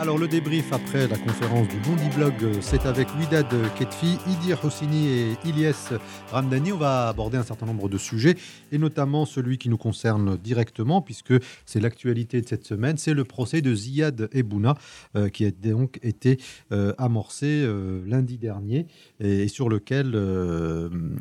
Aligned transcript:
Alors 0.00 0.16
le 0.16 0.28
débrief 0.28 0.72
après 0.72 1.06
la 1.08 1.18
conférence 1.18 1.68
du 1.68 1.76
Bondi 1.80 2.08
Blog, 2.16 2.32
euh, 2.40 2.54
c'est 2.62 2.86
avec 2.86 3.06
Widad 3.18 3.46
Ketfi, 3.78 4.16
Idir 4.26 4.64
Houssini 4.64 5.08
et 5.08 5.36
Ilyes 5.44 5.98
Ramdani. 6.30 6.72
On 6.72 6.78
va 6.78 7.08
aborder 7.08 7.36
un 7.36 7.42
certain 7.42 7.66
nombre 7.66 7.90
de 7.90 7.98
sujets 7.98 8.34
et 8.72 8.78
notamment 8.78 9.26
celui 9.26 9.58
qui 9.58 9.68
nous 9.68 9.76
concerne 9.76 10.38
directement 10.38 11.02
puisque 11.02 11.34
c'est 11.66 11.80
l'actualité 11.80 12.40
de 12.40 12.48
cette 12.48 12.64
semaine, 12.64 12.96
c'est 12.96 13.12
le 13.12 13.24
procès 13.24 13.60
de 13.60 13.74
Ziad 13.74 14.30
Ebouna 14.32 14.74
euh, 15.16 15.28
qui 15.28 15.44
a 15.44 15.50
donc 15.50 15.98
été 16.02 16.38
euh, 16.72 16.94
amorcé 16.96 17.68
lundi 18.06 18.38
dernier 18.38 18.86
et, 19.22 19.48
sur 19.48 19.68
lequel 19.68 20.16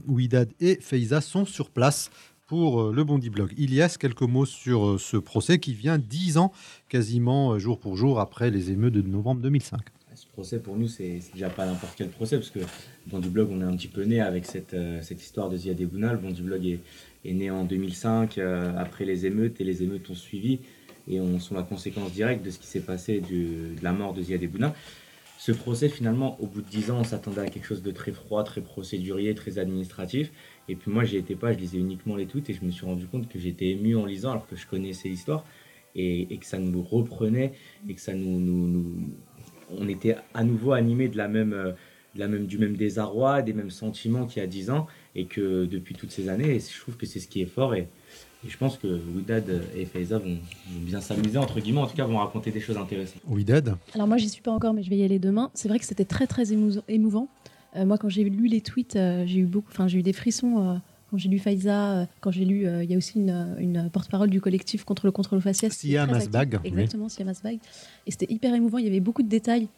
Widad 0.07 0.54
et 0.61 0.77
Feiza 0.80 1.20
sont 1.20 1.43
sur 1.43 1.70
place 1.70 2.11
pour 2.50 2.81
euh, 2.81 2.91
le 2.91 3.04
Bondi 3.04 3.29
Blog. 3.29 3.54
Ilias, 3.57 3.95
quelques 4.00 4.23
mots 4.23 4.47
sur 4.47 4.84
euh, 4.84 4.98
ce 4.98 5.18
procès 5.18 5.59
qui 5.59 5.75
vient 5.75 5.99
dix 5.99 6.39
ans 6.39 6.52
quasiment 6.89 7.53
euh, 7.53 7.59
jour 7.59 7.80
pour 7.80 7.95
jour 7.95 8.20
après 8.20 8.49
les 8.49 8.72
émeutes 8.72 8.94
de 8.94 9.03
novembre 9.03 9.39
2005. 9.41 9.80
Ce 10.16 10.25
procès 10.25 10.58
pour 10.58 10.75
nous, 10.75 10.88
c'est 10.88 11.20
déjà 11.31 11.52
pas 11.52 11.67
n'importe 11.67 11.94
quel 11.95 12.09
procès 12.09 12.38
parce 12.38 12.49
que 12.49 12.59
Bondi 13.05 13.30
Blog, 13.30 13.49
on 13.52 13.62
est 13.62 13.66
un 13.66 13.75
petit 13.75 13.88
peu 13.88 14.02
né 14.03 14.20
avec 14.20 14.48
cette, 14.48 14.75
cette 15.02 15.22
histoire 15.22 15.49
de 15.49 15.58
Ziad 15.58 15.80
Ebouna. 15.80 16.12
Le 16.12 16.17
Bondi 16.17 16.41
Blog 16.41 16.66
est, 16.66 17.34
né 17.34 17.52
en 17.52 17.63
2005 17.63 18.38
après 18.77 19.05
les 19.05 19.27
émeutes 19.27 19.61
et 19.61 19.63
les 19.63 19.84
émeutes 19.84 20.09
ont 20.09 20.16
suivi 20.16 20.59
et 21.08 21.22
on 21.22 21.39
sont 21.39 21.55
la 21.55 21.63
conséquence 21.63 22.11
directe 22.11 22.44
de 22.44 22.50
ce 22.50 22.59
qui 22.59 22.67
s'est 22.67 22.81
passé 22.81 23.22
de 23.22 23.81
la 23.81 23.94
mort 23.94 24.13
de 24.13 24.23
Ziad 24.23 24.44
Ebouna. 24.44 24.73
Ce 25.39 25.53
procès, 25.53 25.88
finalement, 25.88 26.38
au 26.41 26.47
bout 26.47 26.61
de 26.61 26.70
dix 26.70 26.91
ans, 26.91 26.97
on 27.00 27.05
s'attendait 27.05 27.39
à 27.39 27.47
quelque 27.47 27.66
chose 27.66 27.81
de 27.81 27.91
très 27.91 28.11
froid, 28.11 28.44
très 28.44 28.59
procédurier, 28.59 29.34
très 29.36 29.58
administratif. 29.58 30.31
Et 30.70 30.76
puis 30.76 30.91
moi, 30.91 31.04
j'y 31.04 31.18
étais 31.18 31.36
pas, 31.36 31.52
je 31.52 31.58
lisais 31.58 31.80
uniquement 31.80 32.16
les 32.16 32.28
tweets 32.28 32.50
et 32.50 32.54
je 32.54 32.64
me 32.64 32.70
suis 32.70 32.86
rendu 32.86 33.08
compte 33.08 33.28
que 33.28 33.40
j'étais 33.40 33.70
ému 33.70 33.96
en 33.96 34.05
lisant 34.05 34.32
alors 34.32 34.48
que 34.48 34.55
je 34.55 34.68
connaissais 34.68 35.09
l'histoire 35.09 35.44
et, 35.95 36.38
que 36.38 36.45
ça 36.45 36.59
nous 36.59 36.84
reprenait 36.84 37.54
et 37.90 37.95
que 37.95 38.02
ça 38.02 38.14
nous, 38.14 38.40
nous, 38.40 38.95
on 39.72 39.88
était 39.89 40.16
à 40.36 40.44
nouveau 40.44 40.73
animés 40.73 41.08
de 41.08 41.17
la 41.17 41.28
même, 41.28 41.53
euh, 41.53 41.72
de 42.14 42.20
la 42.20 42.28
même, 42.28 42.45
du 42.45 42.59
même 42.59 42.78
désarroi, 42.78 43.42
des 43.42 43.53
mêmes 43.53 43.72
sentiments 43.72 44.28
qu'il 44.28 44.42
y 44.42 44.45
a 44.45 44.48
dix 44.48 44.70
ans 44.70 44.86
et 45.16 45.26
que 45.26 45.66
depuis 45.66 45.95
toutes 45.95 46.11
ces 46.11 46.30
années, 46.30 46.59
je 46.59 46.80
trouve 46.80 46.98
que 46.98 47.08
c'est 47.08 47.20
ce 47.20 47.28
qui 47.28 47.42
est 47.42 47.48
fort 47.48 47.73
et, 47.73 47.88
je 48.48 48.56
pense 48.56 48.78
que 48.78 48.88
Widad 49.14 49.64
et 49.76 49.83
Faiza 49.83 50.17
vont, 50.17 50.38
bien 50.70 51.02
s'amuser, 51.02 51.38
entre 51.38 51.59
guillemets, 51.59 51.81
en 51.81 51.88
tout 51.88 51.98
cas 51.98 52.06
vont 52.06 52.20
raconter 52.20 52.52
des 52.52 52.61
choses 52.61 52.78
intéressantes. 52.78 53.22
Widad 53.28 53.76
Alors 53.94 54.08
moi, 54.08 54.16
j'y 54.16 54.30
suis 54.30 54.42
pas 54.42 54.52
encore, 54.52 54.73
mais 54.73 54.81
je 54.81 54.89
vais 54.89 54.95
y 54.95 55.04
aller 55.04 55.20
demain. 55.20 55.52
C'est 55.56 55.67
vrai 55.67 55.78
que 55.78 55.83
c'était 55.83 56.06
très 56.06 56.26
très 56.26 56.54
émouvant. 56.54 57.28
Euh, 57.75 57.86
moi, 57.86 57.98
quand 57.98 58.09
j'ai 58.09 58.23
lu 58.23 58.48
les 58.48 58.62
tweets, 58.62 58.95
euh, 58.95 59.23
j'ai 59.25 59.39
eu 59.39 59.45
beaucoup, 59.45 59.70
enfin, 59.72 59.88
j'ai 59.88 60.00
eu 60.00 60.03
des 60.03 60.14
frissons. 60.14 60.59
Euh, 60.59 60.75
quand 61.12 61.17
j'ai 61.17 61.30
lu 61.30 61.39
Faiza, 61.39 62.08
quand 62.22 62.30
j'ai 62.30 62.45
lu, 62.45 62.67
il 62.84 62.92
y 62.92 62.94
a 62.94 62.98
aussi 62.98 63.17
une, 63.17 63.89
porte-parole 63.92 64.30
du 64.30 64.42
collectif 64.42 64.84
contre 64.84 65.08
le 65.08 65.11
contrôle 65.11 65.42
faciès. 65.42 65.73
Sia 65.73 66.06
Masbag. 66.06 66.59
Exactement, 66.64 67.09
Sia 67.09 67.26
Masbag. 67.26 67.58
Et 68.06 68.11
c'était 68.11 68.31
hyper 68.31 68.53
émouvant. 68.53 68.78
Il 68.78 68.86
y 68.86 68.88
avait 68.88 69.00
beaucoup 69.00 69.23
de 69.23 69.28
détails 69.28 69.70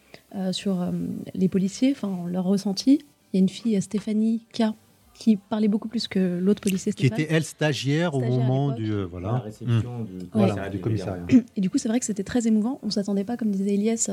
sur 0.52 0.86
les 1.33 1.48
policiers, 1.48 1.94
enfin, 1.94 2.25
leur 2.28 2.44
ressenti. 2.44 3.00
Il 3.31 3.38
y 3.38 3.39
a 3.39 3.44
une 3.44 3.48
fille, 3.48 3.81
Stéphanie 3.81 4.45
K, 4.52 4.73
qui 5.14 5.38
parlait 5.38 5.70
beaucoup 5.70 5.88
plus 5.88 6.09
que 6.09 6.38
l'autre 6.38 6.59
policier 6.61 6.92
Qui 6.92 7.05
était 7.05 7.28
elle 7.30 7.45
stagiaire, 7.45 8.14
au 8.14 8.20
moment 8.20 8.72
du 8.72 8.92
voilà. 9.03 9.31
La 9.31 9.38
réception 9.38 10.00
mmh. 10.00 10.70
du, 10.70 10.80
commissariat. 10.80 11.26
Et 11.55 11.61
du 11.61 11.70
coup, 11.70 11.78
c'est 11.78 11.88
vrai 11.88 12.02
que 12.02 12.05
c'était 12.05 12.26
très 12.26 12.45
émouvant. 12.45 12.81
On 12.83 12.89
s'attendait 12.89 13.23
pas, 13.23 13.38
comme 13.38 13.52
disait 13.52 13.76
Elias, 13.76 14.11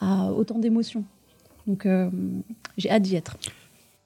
à 0.00 0.32
autant 0.32 0.58
d'émotions. 0.58 1.04
Donc 1.66 1.86
euh, 1.86 2.10
j'ai 2.76 2.90
hâte 2.90 3.02
d'y 3.02 3.16
être. 3.16 3.36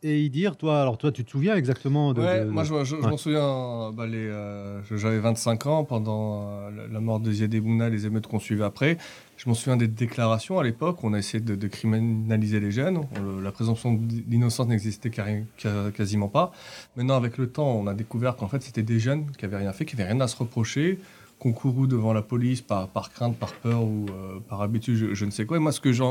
Et 0.03 0.31
dire, 0.31 0.57
toi, 0.57 0.81
alors 0.81 0.97
toi, 0.97 1.13
tu 1.13 1.27
te 1.27 1.31
souviens 1.31 1.57
exactement 1.57 2.15
de. 2.15 2.23
Ouais, 2.23 2.47
moi 2.47 2.65
je, 2.65 2.97
m'en 2.97 3.19
souviens, 3.19 3.93
bah, 3.93 4.05
euh, 4.05 4.81
j'avais 4.91 5.19
25 5.19 5.67
ans 5.67 5.85
pendant 5.85 6.49
euh, 6.49 6.71
la 6.91 7.01
mort 7.01 7.21
de 7.21 7.31
Ziad 7.31 7.53
Ebouna, 7.53 7.91
les 7.91 8.07
émeutes 8.07 8.27
qu'on 8.27 8.39
suivait 8.39 8.65
après. 8.65 8.97
Je 9.37 9.47
m'en 9.47 9.55
souviens 9.55 9.77
des 9.77 9.89
déclarations 9.89 10.59
à 10.59 10.65
l'époque, 10.65 11.05
on 11.05 11.13
a 11.13 11.19
essayé 11.19 11.43
de, 11.43 11.67
criminaliser 11.67 12.61
les 12.61 12.71
jeunes. 12.71 13.01
la 13.43 13.53
présomption 13.53 13.93
d'innocence 13.95 14.69
n'existait 14.69 15.11
quasiment 15.11 16.29
pas. 16.29 16.53
Maintenant, 16.97 17.17
avec 17.17 17.37
le 17.37 17.51
temps, 17.51 17.69
on 17.69 17.87
a 17.87 17.95
découvert 17.95 18.37
qu'en 18.37 18.49
fait, 18.49 18.63
c'était 18.63 18.83
des 18.83 18.99
jeunes 18.99 19.31
qui 19.33 19.45
n'avaient 19.45 19.59
rien 19.59 19.73
fait, 19.73 19.87
qui 19.87 19.97
n'avaient 19.97 20.13
rien 20.13 20.21
à 20.21 20.29
se 20.29 20.37
reprocher, 20.37 20.99
concouru 21.41 21.89
devant 21.89 22.13
la 22.13 22.23
police 22.23 22.61
par, 22.61 22.87
par 22.89 23.11
crainte, 23.11 23.37
par 23.37 23.53
peur 23.55 23.83
ou 23.83 24.07
euh, 24.11 24.39
par 24.49 24.63
habitude, 24.63 25.15
je, 25.15 25.25
ne 25.25 25.31
sais 25.31 25.47
quoi. 25.47 25.59
Moi, 25.59 25.73
ce 25.73 25.81
que 25.81 25.91
j'ai 25.93 26.05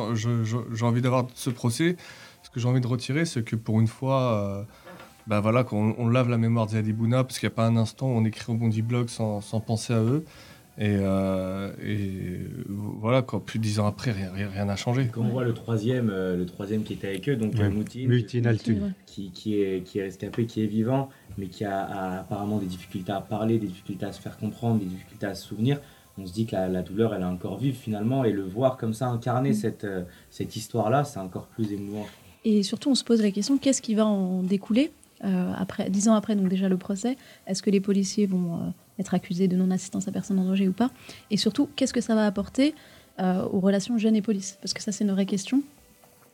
envie 0.86 1.02
d'avoir 1.02 1.24
de 1.24 1.32
ce 1.36 1.50
procès, 1.50 1.96
ce 2.44 2.50
que 2.50 2.60
j'ai 2.60 2.68
envie 2.68 2.82
de 2.82 2.88
retirer, 2.88 3.24
c'est 3.26 3.44
que 3.44 3.56
pour 3.56 3.80
une 3.80 3.88
fois, 3.88 4.66
ben 5.28 5.40
voilà, 5.40 5.64
qu'on 5.64 5.96
on 5.98 6.10
lave 6.10 6.30
la 6.30 6.38
mémoire 6.38 6.66
d'Yadibouna, 6.66 7.24
parce 7.24 7.40
qu'il 7.40 7.48
n'y 7.48 7.54
a 7.54 7.56
pas 7.56 7.68
un 7.68 7.78
instant 7.78 8.08
où 8.08 8.18
on 8.18 8.26
écrit 8.26 8.52
au 8.52 8.56
Bondi 8.56 8.82
Blog 8.82 9.10
sans, 9.10 9.42
sans 9.42 9.60
penser 9.60 9.94
à 9.94 10.02
eux. 10.02 10.26
Et, 10.80 10.96
euh, 10.98 11.74
et, 11.84 12.40
voilà, 13.00 13.22
quoi, 13.22 13.40
plus 13.44 13.60
de 13.60 13.64
dix 13.64 13.80
ans 13.80 13.88
après, 13.88 14.12
rien 14.12 14.66
n'a 14.66 14.76
changé. 14.76 15.10
Quand 15.12 15.22
on 15.22 15.30
voit 15.30 15.44
le 15.44 15.54
troisième, 15.54 16.08
le 16.10 16.46
troisième 16.46 16.84
qui 16.84 16.94
était 16.94 17.08
avec 17.08 17.28
eux, 17.30 17.36
donc 17.36 17.54
ouais. 17.56 17.70
Moutine, 17.70 18.58
qui, 19.06 19.32
qui, 19.32 19.62
est, 19.62 19.84
qui 19.84 20.00
est 20.00 20.04
rescapé, 20.04 20.46
qui 20.46 20.64
est 20.64 20.68
vivant, 20.68 21.10
mais 21.38 21.48
qui 21.48 21.66
a, 21.66 22.20
apparemment 22.20 22.58
des 22.58 22.66
difficultés 22.66 23.12
à 23.12 23.22
parler, 23.22 23.58
des 23.58 23.68
difficultés 23.68 24.06
à 24.06 24.12
se 24.12 24.22
faire 24.22 24.38
comprendre, 24.38 24.80
des 24.80 24.86
difficultés 24.86 25.26
à 25.26 25.36
se 25.36 25.48
souvenir, 25.48 25.80
on 26.20 26.26
se 26.26 26.34
dit 26.34 26.46
que 26.46 26.56
la, 26.56 26.82
douleur, 26.82 27.14
elle 27.14 27.22
est 27.22 27.26
encore 27.26 27.58
vive 27.58 27.76
finalement, 27.76 28.24
et 28.26 28.32
le 28.32 28.44
voir 28.44 28.78
comme 28.78 28.94
ça 28.94 29.08
incarner 29.08 29.52
mm. 29.52 29.56
cette, 29.56 29.84
euh, 29.84 30.04
cette 30.30 30.56
histoire-là, 30.56 31.04
c'est 31.04 31.20
encore 31.20 31.48
plus 31.48 31.72
émouvant. 31.72 32.06
Et 32.46 32.64
surtout, 32.64 32.90
on 32.90 32.96
se 32.96 33.04
pose 33.04 33.22
la 33.22 33.32
question, 33.32 33.58
qu'est-ce 33.58 33.82
qui 33.82 33.96
va 33.96 34.06
en 34.06 34.44
découler 34.44 34.92
euh, 35.24 35.54
après, 35.58 35.90
dix 35.90 36.08
ans 36.08 36.14
après, 36.14 36.36
donc 36.36 36.48
déjà 36.48 36.70
le 36.70 36.78
procès? 36.78 37.18
Est-ce 37.48 37.62
que 37.62 37.70
les 37.70 37.82
policiers 37.82 38.26
vont 38.26 38.56
euh, 38.56 38.70
être 39.00 39.14
accusés 39.14 39.48
de 39.48 39.56
non-assistance 39.56 40.08
à 40.08 40.12
personne 40.12 40.40
en 40.40 40.46
danger 40.46 40.68
ou 40.68 40.74
pas 40.74 40.92
Et 41.32 41.38
surtout, 41.38 41.70
qu'est-ce 41.76 41.94
que 41.94 42.02
ça 42.02 42.16
va 42.16 42.26
apporter 42.26 42.76
aux 43.20 43.60
relations 43.60 43.98
jeunes 43.98 44.16
et 44.16 44.22
police? 44.22 44.58
Parce 44.62 44.74
que 44.74 44.82
ça, 44.82 44.92
c'est 44.92 45.04
une 45.04 45.12
vraie 45.12 45.26
question. 45.26 45.62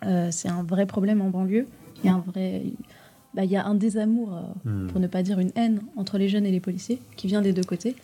c'est 0.01 0.49
un 0.49 0.63
vrai 0.63 0.85
problème 0.85 1.21
en 1.21 1.29
banlieue. 1.29 1.67
Il 2.03 2.07
y 2.07 2.09
a 2.09 2.15
un 2.15 2.19
vrai 2.19 2.63
bah, 3.35 3.43
il 3.43 3.51
y 3.51 3.57
a 3.57 3.65
un 3.65 3.75
désamour, 3.75 4.33
euh, 4.33 4.69
hmm. 4.69 4.87
pour 4.87 5.01
ne 5.01 5.07
pas 5.07 5.21
dire 5.21 5.39
une 5.39 5.51
haine, 5.55 5.81
entre 5.97 6.17
les 6.17 6.29
jeunes 6.29 6.45
et 6.45 6.51
les 6.51 6.61
policiers, 6.61 6.99
qui 7.17 7.27
vient 7.27 7.41
des 7.41 7.51
deux 7.51 7.63
côtés. 7.63 7.95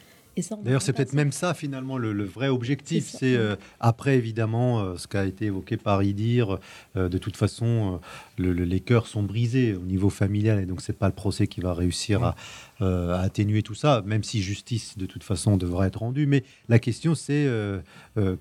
D'ailleurs, 0.63 0.81
c'est 0.81 0.93
peut-être 0.93 1.13
même 1.13 1.31
ça 1.31 1.53
finalement 1.53 1.97
le, 1.97 2.23
vrai 2.23 2.47
objectif. 2.47 3.09
C'est 3.09 3.35
euh, 3.35 3.55
après 3.79 4.15
évidemment 4.15 4.79
euh, 4.79 4.97
ce 4.97 5.07
qui 5.07 5.17
a 5.17 5.25
été 5.25 5.45
évoqué 5.45 5.77
par 5.77 6.03
Idir. 6.03 6.59
de 6.95 7.17
toute 7.17 7.35
façon, 7.35 7.99
les 8.37 8.79
cœurs 8.79 9.07
sont 9.07 9.23
brisés 9.23 9.73
au 9.73 9.85
niveau 9.85 10.09
familial 10.09 10.59
et 10.59 10.65
donc 10.65 10.81
c'est 10.81 10.97
pas 10.97 11.07
le 11.07 11.13
procès 11.13 11.47
qui 11.47 11.59
va 11.59 11.73
réussir 11.73 12.23
à, 12.23 12.35
à, 12.79 13.19
atténuer 13.21 13.61
tout 13.61 13.75
ça. 13.75 14.03
Même 14.05 14.23
si 14.23 14.41
justice 14.41 14.97
de 14.97 15.05
toute 15.05 15.23
façon 15.23 15.57
devrait 15.57 15.87
être 15.87 15.99
rendue. 15.99 16.27
Mais 16.27 16.43
la 16.69 16.79
question 16.79 17.13
c'est 17.15 17.47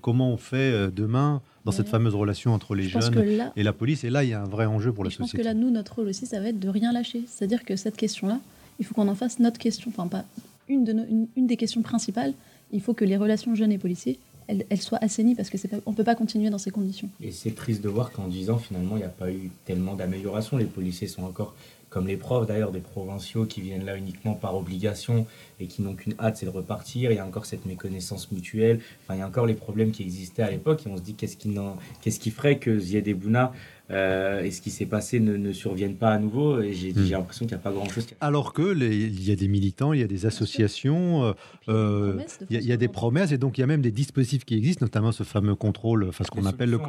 comment 0.01 0.31
on 0.31 0.37
fait 0.37 0.91
demain 0.91 1.41
dans 1.65 1.71
cette 1.71 1.89
fameuse 1.89 2.15
relation 2.15 2.53
entre 2.53 2.75
les 2.75 2.83
jeunes 2.83 3.51
et 3.55 3.63
la 3.63 3.73
police. 3.73 4.03
Et 4.03 4.09
là, 4.09 4.23
il 4.23 4.29
y 4.29 4.33
a 4.33 4.41
un 4.41 4.47
vrai 4.47 4.65
enjeu 4.65 4.93
pour 4.93 5.03
la 5.03 5.09
société. 5.09 5.25
Je 5.25 5.37
pense 5.37 5.41
que 5.41 5.45
là, 5.45 5.53
nous, 5.53 5.69
notre 5.69 5.95
rôle 5.95 6.07
aussi, 6.07 6.25
ça 6.25 6.39
va 6.39 6.49
être 6.49 6.59
de 6.59 6.69
rien 6.69 6.91
lâcher. 6.91 7.23
C'est-à-dire 7.27 7.63
que 7.63 7.75
cette 7.75 7.97
question-là, 7.97 8.39
il 8.79 8.85
faut 8.85 8.95
qu'on 8.95 9.07
en 9.07 9.15
fasse 9.15 9.39
notre 9.39 9.59
question, 9.59 9.91
enfin 9.93 10.07
pas 10.07 10.25
une, 10.71 10.83
de 10.83 10.93
une, 11.35 11.47
des 11.47 11.57
questions 11.57 11.81
principales. 11.81 12.33
Il 12.71 12.81
faut 12.81 12.93
que 12.93 13.05
les 13.05 13.17
relations 13.17 13.53
jeunes 13.55 13.71
et 13.71 13.77
policiers, 13.77 14.19
elles, 14.47 14.81
soient 14.81 14.99
assainies 15.01 15.35
parce 15.35 15.49
que 15.49 15.57
c'est 15.57 15.69
on 15.85 15.93
peut 15.93 16.03
pas 16.03 16.15
continuer 16.15 16.49
dans 16.49 16.57
ces 16.57 16.71
conditions. 16.71 17.09
Et 17.21 17.31
c'est 17.31 17.55
triste 17.55 17.81
de 17.81 17.89
voir 17.89 18.11
qu'en 18.11 18.27
10 18.27 18.49
ans, 18.49 18.57
finalement, 18.57 18.95
il 18.95 18.99
n'y 18.99 19.05
a 19.05 19.09
pas 19.09 19.31
eu 19.31 19.51
tellement 19.65 19.95
d'amélioration. 19.95 20.57
Les 20.57 20.65
policiers 20.65 21.07
sont 21.07 21.23
encore 21.23 21.53
comme 21.91 22.07
les 22.07 22.17
profs 22.17 22.47
d'ailleurs, 22.47 22.71
des 22.71 22.79
provinciaux 22.79 23.45
qui 23.45 23.59
viennent 23.59 23.85
là 23.85 23.97
uniquement 23.97 24.33
par 24.33 24.55
obligation 24.55 25.27
et 25.61 25.67
qui 25.67 25.81
n'ont 25.81 25.95
qu'une 25.95 26.15
hâte, 26.19 26.37
c'est 26.37 26.45
de 26.45 26.51
repartir. 26.51 27.11
Il 27.11 27.15
y 27.15 27.19
a 27.19 27.25
encore 27.25 27.45
cette 27.45 27.65
méconnaissance 27.65 28.31
mutuelle. 28.31 28.79
Enfin, 29.03 29.15
il 29.15 29.19
y 29.19 29.21
a 29.21 29.27
encore 29.27 29.45
les 29.45 29.53
problèmes 29.53 29.91
qui 29.91 30.03
existaient 30.03 30.43
à 30.43 30.51
l'époque 30.51 30.85
et 30.85 30.89
on 30.89 30.97
se 30.97 31.01
dit 31.01 31.13
qu'est-ce 31.13 31.37
qui, 31.37 31.53
qu'est-ce 32.01 32.19
qui 32.19 32.31
ferait 32.31 32.57
que 32.57 32.79
Zied 32.79 33.07
Bouna 33.17 33.53
euh, 33.91 34.41
et 34.41 34.51
ce 34.51 34.61
qui 34.61 34.71
s'est 34.71 34.85
passé 34.85 35.19
ne, 35.19 35.35
ne, 35.35 35.51
surviennent 35.51 35.95
pas 35.95 36.11
à 36.11 36.17
nouveau? 36.17 36.61
Et 36.61 36.73
j'ai 36.73 36.93
hmm. 36.93 37.11
l'impression 37.11 37.45
qu'il 37.45 37.55
n'y 37.55 37.61
a 37.61 37.63
pas 37.63 37.71
grand-chose. 37.71 38.07
Alors 38.21 38.53
que 38.53 38.73
il 38.73 39.27
y 39.27 39.31
a 39.31 39.35
des 39.35 39.49
militants, 39.49 39.91
il 39.91 39.99
y 39.99 40.03
a 40.03 40.07
des 40.07 40.25
associations, 40.25 41.25
euh, 41.25 41.33
euh, 41.67 42.21
il 42.49 42.61
y, 42.61 42.71
a 42.71 42.77
des 42.77 42.87
promesses 42.87 43.31
et 43.31 43.37
donc 43.37 43.57
il 43.57 43.61
y 43.61 43.63
a 43.63 43.67
même 43.67 43.81
des 43.81 43.91
dispositifs 43.91 44.45
qui 44.45 44.55
existent, 44.55 44.85
notamment 44.85 45.11
ce 45.11 45.23
fameux 45.23 45.55
contrôle, 45.55 46.05
enfin 46.07 46.23
ce 46.23 46.31
qu'on 46.31 46.45
appelle 46.45 46.69
le, 46.69 46.79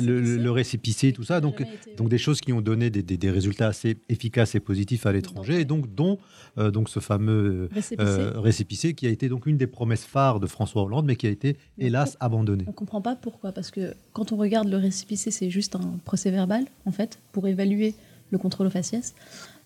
le, 0.00 0.36
le, 0.36 0.50
récépissé, 0.50 1.12
tout 1.12 1.22
ça. 1.22 1.40
Donc, 1.40 1.62
donc 1.96 2.08
des 2.08 2.18
choses 2.18 2.40
qui 2.40 2.52
ont 2.52 2.60
donné 2.60 2.90
des, 2.90 3.02
des, 3.02 3.30
résultats 3.30 3.68
assez 3.68 3.96
efficaces 4.08 4.54
et 4.56 4.60
positifs 4.60 5.06
à 5.06 5.12
l'étranger, 5.12 5.60
et 5.60 5.64
donc 5.64 5.94
dont 5.94 6.18
donc 6.56 6.88
ce 6.88 6.98
fameux 6.98 7.68
récépissé. 8.36 8.94
qui 8.94 9.06
a 9.06 9.10
été 9.10 9.28
donc 9.28 9.46
une 9.46 9.56
des 9.56 9.66
promesses 9.66 10.04
phares 10.04 10.40
de 10.40 10.46
François 10.46 10.82
Hollande, 10.82 11.06
mais 11.06 11.16
qui 11.16 11.26
a 11.26 11.30
été 11.30 11.56
hélas 11.78 12.16
abandonné. 12.20 12.64
On 12.66 12.72
comprend 12.72 13.00
pas 13.00 13.16
pourquoi, 13.16 13.52
parce 13.52 13.70
que 13.70 13.94
quand 14.12 14.32
on 14.32 14.36
regarde 14.36 14.68
le 14.68 14.76
récépissé, 14.76 15.30
c'est 15.30 15.50
juste 15.50 15.76
un 15.76 15.98
procès 16.04 16.30
verbal 16.30 16.64
en 16.86 16.92
fait, 16.92 17.18
pour 17.32 17.46
évaluer 17.48 17.94
le 18.30 18.38
contrôle 18.38 18.66
au 18.66 18.70
faciès. 18.70 19.14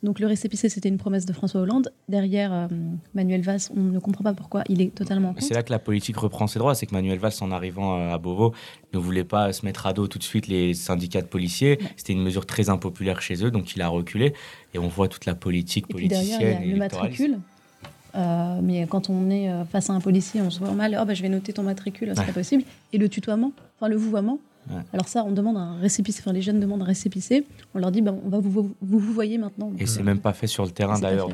Donc 0.03 0.19
le 0.19 0.27
récépissé, 0.27 0.69
c'était 0.69 0.89
une 0.89 0.99
promesse 0.99 1.27
de 1.27 1.33
François 1.33 1.61
Hollande. 1.61 1.93
Derrière, 2.09 2.53
euh, 2.53 2.67
Manuel 3.15 3.43
Valls, 3.43 3.61
on 3.77 3.81
ne 3.81 3.99
comprend 4.01 4.25
pas 4.25 4.35
pourquoi 4.35 4.65
il 4.69 4.83
est 4.83 4.93
totalement 4.93 5.33
C'est 5.39 5.55
là 5.55 5.63
que 5.63 5.71
la 5.71 5.79
politique 5.79 6.17
reprend 6.17 6.49
ses 6.49 6.59
droits. 6.59 6.75
C'est 6.75 6.87
que 6.87 6.95
Manuel 6.95 7.19
Valls, 7.19 7.33
en 7.41 7.53
arrivant 7.53 7.99
euh, 7.99 8.13
à 8.13 8.19
Beauvau, 8.19 8.53
ne 8.93 8.99
voulait 8.99 9.25
pas 9.25 9.53
se 9.53 9.65
mettre 9.65 9.87
à 9.87 9.93
dos 9.93 10.09
tout 10.09 10.19
de 10.19 10.25
suite 10.25 10.49
les 10.49 10.75
syndicats 10.75 11.21
de 11.21 11.27
policiers. 11.27 11.79
C'était 11.97 12.15
une 12.15 12.23
mesure 12.23 12.47
très 12.47 12.69
impopulaire 12.69 13.23
chez 13.23 13.45
eux, 13.45 13.53
donc 13.53 13.77
il 13.77 13.83
a 13.83 13.89
reculé. 13.89 14.35
Et 14.75 14.79
on 14.81 14.89
voit 14.89 15.07
toute 15.07 15.25
la 15.25 15.37
politique 15.37 15.87
et 15.89 15.93
politicienne. 15.93 16.39
Puis 16.39 16.41
derrière, 16.41 16.63
il 16.63 16.69
y 16.69 16.71
a 16.71 16.73
le 16.73 16.79
matricule. 16.79 17.39
Euh, 18.15 18.61
mais 18.63 18.87
quand 18.87 19.09
on 19.11 19.31
est 19.31 19.51
euh, 19.51 19.65
face 19.65 19.91
à 19.91 19.95
un 19.95 20.01
policier, 20.01 20.41
on 20.43 20.51
se 20.51 20.59
voit 20.59 20.73
mal, 20.73 20.99
oh, 21.01 21.05
bah, 21.05 21.15
je 21.15 21.23
vais 21.23 21.29
noter 21.29 21.53
ton 21.53 21.63
matricule, 21.63 22.13
c'est 22.15 22.27
pas 22.27 22.33
possible. 22.33 22.65
Et 22.93 22.99
le 22.99 23.09
tutoiement, 23.09 23.53
enfin 23.77 23.89
le 23.89 23.97
vouvoiement. 23.97 24.39
Alors 24.93 25.09
ça, 25.09 25.25
on 25.25 25.33
demande 25.33 25.57
un 25.57 25.77
récépissé, 25.81 26.21
enfin 26.21 26.33
les 26.33 26.43
jeunes 26.43 26.61
demandent 26.61 26.83
un 26.83 26.87
récépissé, 26.87 27.45
on 27.75 27.81
leur 27.81 27.91
dit, 27.91 28.01
bah, 28.01 28.15
on 28.25 28.29
va 28.29 28.39
vous, 28.39 28.51
vous, 28.51 28.75
vous 28.81 29.13
voyez 29.13 29.37
maintenant. 29.37 29.73
Et 29.79 29.87
c'est 29.87 30.05
même 30.05 30.21
pas 30.21 30.33
fait 30.33 30.47
sur 30.47 30.65
le 30.65 30.71
terrain 30.71 30.99
d'ailleurs. 31.01 31.31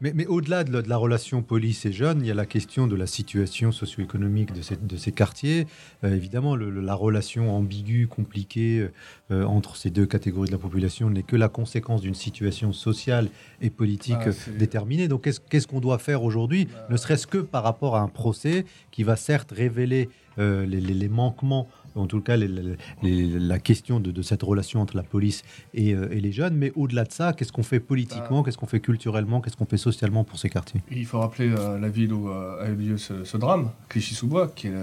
Mais, 0.00 0.26
au-delà 0.26 0.64
de, 0.64 0.82
la 0.88 0.96
relation 0.96 1.42
police 1.42 1.86
et 1.86 1.92
jeunes, 1.92 2.20
il 2.20 2.26
y 2.26 2.30
a 2.30 2.34
la 2.34 2.46
question 2.46 2.86
de 2.86 2.96
la 2.96 3.06
situation 3.06 3.70
socio-économique 3.70 4.52
de 4.52 4.60
ces, 4.60 4.76
de 4.76 4.96
ces 4.96 5.12
quartiers. 5.12 5.66
Euh, 6.02 6.14
évidemment, 6.14 6.56
la 6.56 6.94
relation 6.94 7.56
ambiguë, 7.56 8.08
compliquée 8.08 8.88
euh, 9.30 9.44
entre 9.44 9.76
ces 9.76 9.90
deux 9.90 10.04
catégories 10.04 10.48
de 10.48 10.52
la 10.52 10.58
population 10.58 11.10
n'est 11.10 11.22
que 11.22 11.36
la 11.36 11.48
conséquence 11.48 12.00
d'une 12.00 12.14
situation 12.14 12.72
sociale 12.72 13.28
et 13.62 13.70
politique 13.70 14.16
ah, 14.26 14.50
déterminée. 14.58 15.06
Donc, 15.06 15.30
qu'est-ce 15.48 15.66
qu'on 15.66 15.80
doit 15.80 15.98
faire 15.98 16.24
aujourd'hui, 16.24 16.66
bah, 16.66 16.86
ne 16.90 16.96
serait-ce 16.96 17.28
que 17.28 17.38
par 17.38 17.62
rapport 17.62 17.94
à 17.94 18.00
un 18.00 18.08
procès 18.08 18.64
qui 18.90 19.04
va 19.04 19.14
certes 19.16 19.52
révéler 19.52 20.08
euh, 20.38 20.66
les, 20.66 20.80
les, 20.80 21.08
manquements 21.08 21.68
en 21.94 22.06
tout 22.06 22.20
cas 22.20 22.36
la 22.36 23.58
question 23.58 24.00
de, 24.00 24.22
cette 24.22 24.42
relation 24.42 24.80
entre 24.80 24.96
la 24.96 25.02
police 25.02 25.42
euh, 25.76 26.08
et, 26.10 26.20
les 26.20 26.32
jeunes. 26.32 26.56
Mais 26.56 26.72
au-delà 26.74 27.04
de 27.04 27.12
ça, 27.12 27.32
qu'est-ce 27.32 27.52
qu'on 27.52 27.62
fait 27.62 27.80
politiquement, 27.80 28.40
bah. 28.40 28.44
qu'est-ce 28.44 28.58
qu'on 28.58 28.66
fait 28.66 28.80
culturellement, 28.80 29.40
qu'est-ce 29.40 29.56
qu'on 29.56 29.66
fait 29.66 29.76
socialement 29.76 30.24
pour 30.24 30.38
ces 30.38 30.48
quartiers? 30.48 30.80
Il 30.90 31.06
faut 31.06 31.20
rappeler 31.20 31.50
euh, 31.50 31.78
la 31.78 31.88
ville 31.88 32.12
où 32.12 32.28
euh, 32.28 32.64
a 32.64 32.70
eu 32.70 32.74
lieu 32.74 32.98
ce, 32.98 33.36
drame, 33.36 33.70
Clichy-sous-Bois, 33.88 34.52
qui 34.54 34.68
est 34.68 34.74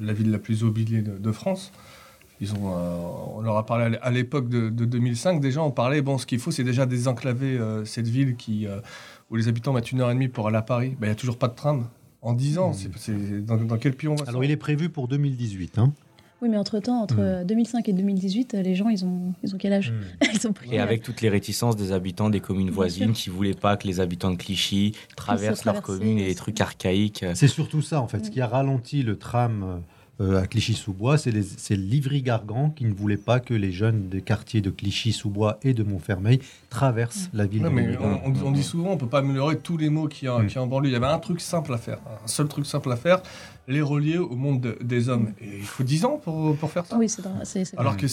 la 0.00 0.12
ville 0.12 0.30
la 0.30 0.38
plus 0.38 0.64
oubliée 0.64 1.02
de, 1.02 1.32
France. 1.32 1.72
Ils 2.40 2.54
ont, 2.54 2.74
on 3.36 3.40
leur 3.40 3.56
a 3.56 3.64
parlé 3.64 3.96
à 4.02 4.10
l'époque 4.10 4.48
de, 4.48 4.68
2005. 4.68 5.40
Déjà, 5.40 5.62
on 5.62 5.70
parlait, 5.70 6.02
bon, 6.02 6.18
ce 6.18 6.26
qu'il 6.26 6.38
faut, 6.38 6.50
c'est 6.50 6.64
déjà 6.64 6.86
désenclaver 6.86 7.58
cette 7.84 8.08
ville 8.08 8.36
qui, 8.36 8.66
où 9.30 9.36
les 9.36 9.48
habitants 9.48 9.72
mettent 9.72 9.92
une 9.92 10.00
heure 10.00 10.10
et 10.10 10.14
demie 10.14 10.28
pour 10.28 10.48
aller 10.48 10.56
à 10.58 10.62
Paris. 10.62 10.96
Ben, 11.00 11.06
il 11.06 11.10
n'y 11.10 11.12
a 11.12 11.16
toujours 11.16 11.38
pas 11.38 11.48
de 11.48 11.54
tram. 11.54 11.88
En 12.20 12.34
10 12.34 12.58
ans, 12.58 12.70
mmh. 12.70 12.74
c'est, 12.96 13.44
dans, 13.44 13.56
dans, 13.56 13.78
quel 13.78 13.94
pays 13.94 14.08
on 14.08 14.14
va 14.14 14.24
Alors, 14.28 14.44
il 14.44 14.50
est 14.52 14.56
prévu 14.56 14.88
pour 14.88 15.08
2018. 15.08 15.78
Hein 15.78 15.92
oui, 16.42 16.48
mais 16.48 16.56
entre-temps, 16.56 17.02
entre 17.02 17.44
2005 17.44 17.86
hmm. 17.86 17.90
et 17.90 17.92
2018, 17.92 18.52
les 18.54 18.74
gens, 18.74 18.88
ils 18.88 19.04
ont, 19.04 19.32
ils 19.44 19.54
ont 19.54 19.58
quel 19.58 19.72
âge 19.72 19.92
hmm. 19.92 20.26
ils 20.34 20.46
ont 20.48 20.54
Et 20.70 20.80
avec 20.80 21.02
toutes 21.02 21.20
les 21.20 21.28
réticences 21.28 21.76
des 21.76 21.92
habitants 21.92 22.30
des 22.30 22.40
communes 22.40 22.70
voisines 22.70 23.12
qui 23.12 23.30
voulaient 23.30 23.54
pas 23.54 23.76
que 23.76 23.86
les 23.86 24.00
habitants 24.00 24.30
de 24.30 24.36
Clichy 24.36 24.92
traversent 25.16 25.64
leur 25.64 25.80
commune 25.82 26.18
et 26.18 26.26
les 26.26 26.34
trucs 26.34 26.60
archaïques. 26.60 27.24
C'est 27.34 27.48
surtout 27.48 27.80
ça, 27.80 28.00
en 28.00 28.08
fait. 28.08 28.26
Ce 28.26 28.30
qui 28.30 28.40
a 28.40 28.46
ralenti 28.46 29.02
le 29.02 29.16
tram 29.16 29.82
euh, 30.20 30.42
à 30.42 30.46
Clichy-sous-Bois, 30.46 31.16
c'est 31.16 31.76
Livry-Gargan 31.76 32.70
qui 32.70 32.84
ne 32.84 32.92
voulait 32.92 33.16
pas 33.16 33.40
que 33.40 33.54
les 33.54 33.72
jeunes 33.72 34.08
des 34.08 34.20
quartiers 34.20 34.60
de 34.60 34.70
Clichy-sous-Bois 34.70 35.58
et 35.62 35.72
de 35.72 35.82
Montfermeil 35.82 36.40
traversent 36.68 37.30
la 37.32 37.46
ville. 37.46 37.66
mais 37.72 37.96
on, 38.44 38.50
dit 38.52 38.62
souvent, 38.62 38.90
on 38.90 38.96
peut 38.98 39.06
pas 39.06 39.18
améliorer 39.18 39.58
tous 39.58 39.78
les 39.78 39.88
mots 39.88 40.08
qui 40.08 40.26
y, 40.26 40.46
qui 40.46 40.58
en 40.58 40.66
banlieue. 40.66 40.90
Il 40.90 40.92
y 40.92 40.96
avait 40.96 41.06
un 41.06 41.18
truc 41.18 41.40
simple 41.40 41.72
à 41.72 41.78
faire, 41.78 41.98
un 42.24 42.28
seul 42.28 42.46
truc 42.46 42.66
simple 42.66 42.92
à 42.92 42.96
faire, 42.96 43.22
les 43.68 43.82
relier 43.82 44.18
au 44.18 44.34
monde 44.34 44.76
des 44.80 45.08
hommes. 45.08 45.32
Et 45.40 45.58
il 45.58 45.64
faut 45.64 45.84
10 45.84 46.04
ans 46.04 46.20
pour, 46.22 46.56
pour 46.56 46.70
faire 46.70 46.84
ça. 46.84 46.96
Oui, 46.98 47.08
c'est 47.08 47.78
Alors 47.78 47.96
que 47.96 48.06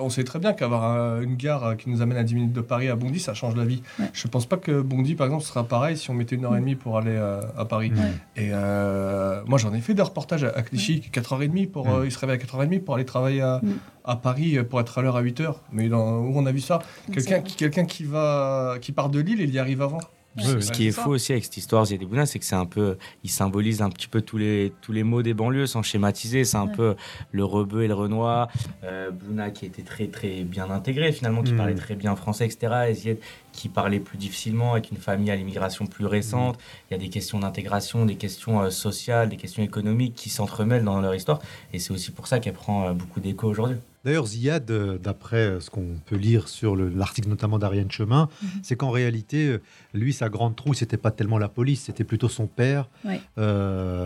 on 0.00 0.10
sait 0.10 0.24
très 0.24 0.38
bien 0.38 0.52
qu'avoir 0.52 1.20
une 1.20 1.36
gare 1.36 1.76
qui 1.76 1.90
nous 1.90 2.02
amène 2.02 2.18
à 2.18 2.24
10 2.24 2.34
minutes 2.34 2.52
de 2.52 2.60
Paris 2.60 2.88
à 2.88 2.96
Bondy, 2.96 3.18
ça 3.18 3.34
change 3.34 3.56
la 3.56 3.64
vie. 3.64 3.82
Je 4.12 4.26
ne 4.26 4.30
pense 4.30 4.46
pas 4.46 4.56
que 4.56 4.80
Bondy, 4.80 5.14
par 5.14 5.26
exemple, 5.26 5.44
sera 5.44 5.64
pareil 5.64 5.96
si 5.96 6.10
on 6.10 6.14
mettait 6.14 6.36
une 6.36 6.44
heure 6.44 6.56
et 6.56 6.60
demie 6.60 6.76
pour 6.76 6.98
aller 6.98 7.14
euh, 7.14 7.40
à 7.56 7.64
Paris. 7.64 7.92
Et 8.36 8.50
euh, 8.52 9.42
moi, 9.46 9.58
j'en 9.58 9.72
ai 9.74 9.80
fait 9.80 9.94
des 9.94 10.02
reportages 10.02 10.44
à, 10.44 10.62
Clichy, 10.62 11.02
4h30 11.12 11.68
pour, 11.68 11.88
euh, 11.88 12.04
il 12.04 12.12
se 12.12 12.18
réveille 12.18 12.40
à 12.40 12.44
4h30 12.44 12.80
pour 12.80 12.94
aller 12.94 13.04
travailler 13.04 13.40
à, 13.40 13.60
à 14.04 14.16
Paris 14.16 14.58
pour 14.68 14.80
être 14.80 14.98
à 14.98 15.02
l'heure 15.02 15.16
à 15.16 15.22
8h. 15.22 15.54
Mais 15.72 15.88
dans, 15.88 16.18
où 16.20 16.32
on 16.36 16.46
a 16.46 16.52
vu 16.52 16.60
ça 16.60 16.80
Quelqu'un 17.12 17.40
qui, 17.40 17.56
quelqu'un 17.56 17.84
qui, 17.84 18.04
va, 18.04 18.76
qui 18.80 18.92
part 18.92 19.08
de 19.08 19.20
Lille, 19.20 19.40
il 19.40 19.50
y 19.50 19.58
arrive 19.58 19.82
avant. 19.82 20.00
Ce 20.38 20.72
qui 20.72 20.86
est 20.86 20.92
fou 20.92 21.10
aussi 21.10 21.32
avec 21.32 21.44
cette 21.44 21.56
histoire 21.56 21.84
Ziad 21.84 22.02
Bouna, 22.02 22.26
c'est 22.26 22.38
que 22.38 22.44
c'est 22.44 22.56
un 22.56 22.66
peu, 22.66 22.96
il 23.22 23.30
symbolise 23.30 23.82
un 23.82 23.90
petit 23.90 24.08
peu 24.08 24.22
tous 24.22 24.38
les 24.38 24.72
tous 24.80 24.92
les 24.92 25.02
mots 25.02 25.22
des 25.22 25.34
banlieues 25.34 25.66
sans 25.66 25.82
schématiser. 25.82 26.44
C'est 26.44 26.56
un 26.56 26.66
peu 26.66 26.94
le 27.32 27.44
rebeu 27.44 27.82
et 27.82 27.88
le 27.88 27.94
renoir. 27.94 28.48
Euh, 28.84 29.10
Bouna 29.10 29.50
qui 29.50 29.66
était 29.66 29.82
très 29.82 30.06
très 30.06 30.42
bien 30.44 30.70
intégré 30.70 31.12
finalement, 31.12 31.42
qui 31.42 31.52
mm. 31.52 31.56
parlait 31.58 31.74
très 31.74 31.94
bien 31.94 32.16
français, 32.16 32.46
etc. 32.46 32.86
Et 32.88 32.94
Ziad 32.94 33.18
qui 33.52 33.68
parlait 33.68 34.00
plus 34.00 34.16
difficilement 34.16 34.72
avec 34.72 34.90
une 34.90 34.96
famille 34.96 35.30
à 35.30 35.36
l'immigration 35.36 35.86
plus 35.86 36.06
récente. 36.06 36.56
Mm. 36.56 36.60
Il 36.90 36.94
y 36.94 36.96
a 36.96 36.98
des 36.98 37.10
questions 37.10 37.38
d'intégration, 37.38 38.06
des 38.06 38.16
questions 38.16 38.62
euh, 38.62 38.70
sociales, 38.70 39.28
des 39.28 39.36
questions 39.36 39.62
économiques 39.62 40.14
qui 40.14 40.30
s'entremêlent 40.30 40.84
dans 40.84 41.00
leur 41.00 41.14
histoire. 41.14 41.40
Et 41.72 41.78
c'est 41.78 41.92
aussi 41.92 42.10
pour 42.10 42.26
ça 42.26 42.40
qu'elle 42.40 42.54
prend 42.54 42.88
euh, 42.88 42.92
beaucoup 42.92 43.20
d'écho 43.20 43.48
aujourd'hui. 43.48 43.76
D'ailleurs, 44.04 44.26
Ziad, 44.26 44.68
euh, 44.70 44.98
d'après 44.98 45.36
euh, 45.36 45.60
ce 45.60 45.70
qu'on 45.70 45.94
peut 46.04 46.16
lire 46.16 46.48
sur 46.48 46.74
l'article 46.74 47.28
notamment 47.28 47.58
d'Ariane 47.58 47.90
Chemin, 47.90 48.28
mhm. 48.42 48.48
c'est 48.62 48.74
qu'en 48.74 48.90
réalité, 48.90 49.46
euh, 49.46 49.60
lui, 49.94 50.12
sa 50.12 50.28
grande 50.28 50.56
trouille, 50.56 50.74
c'était 50.74 50.96
pas 50.96 51.12
tellement 51.12 51.38
la 51.38 51.48
police, 51.48 51.82
c'était 51.82 52.02
plutôt 52.02 52.28
son 52.28 52.48
père. 52.48 52.88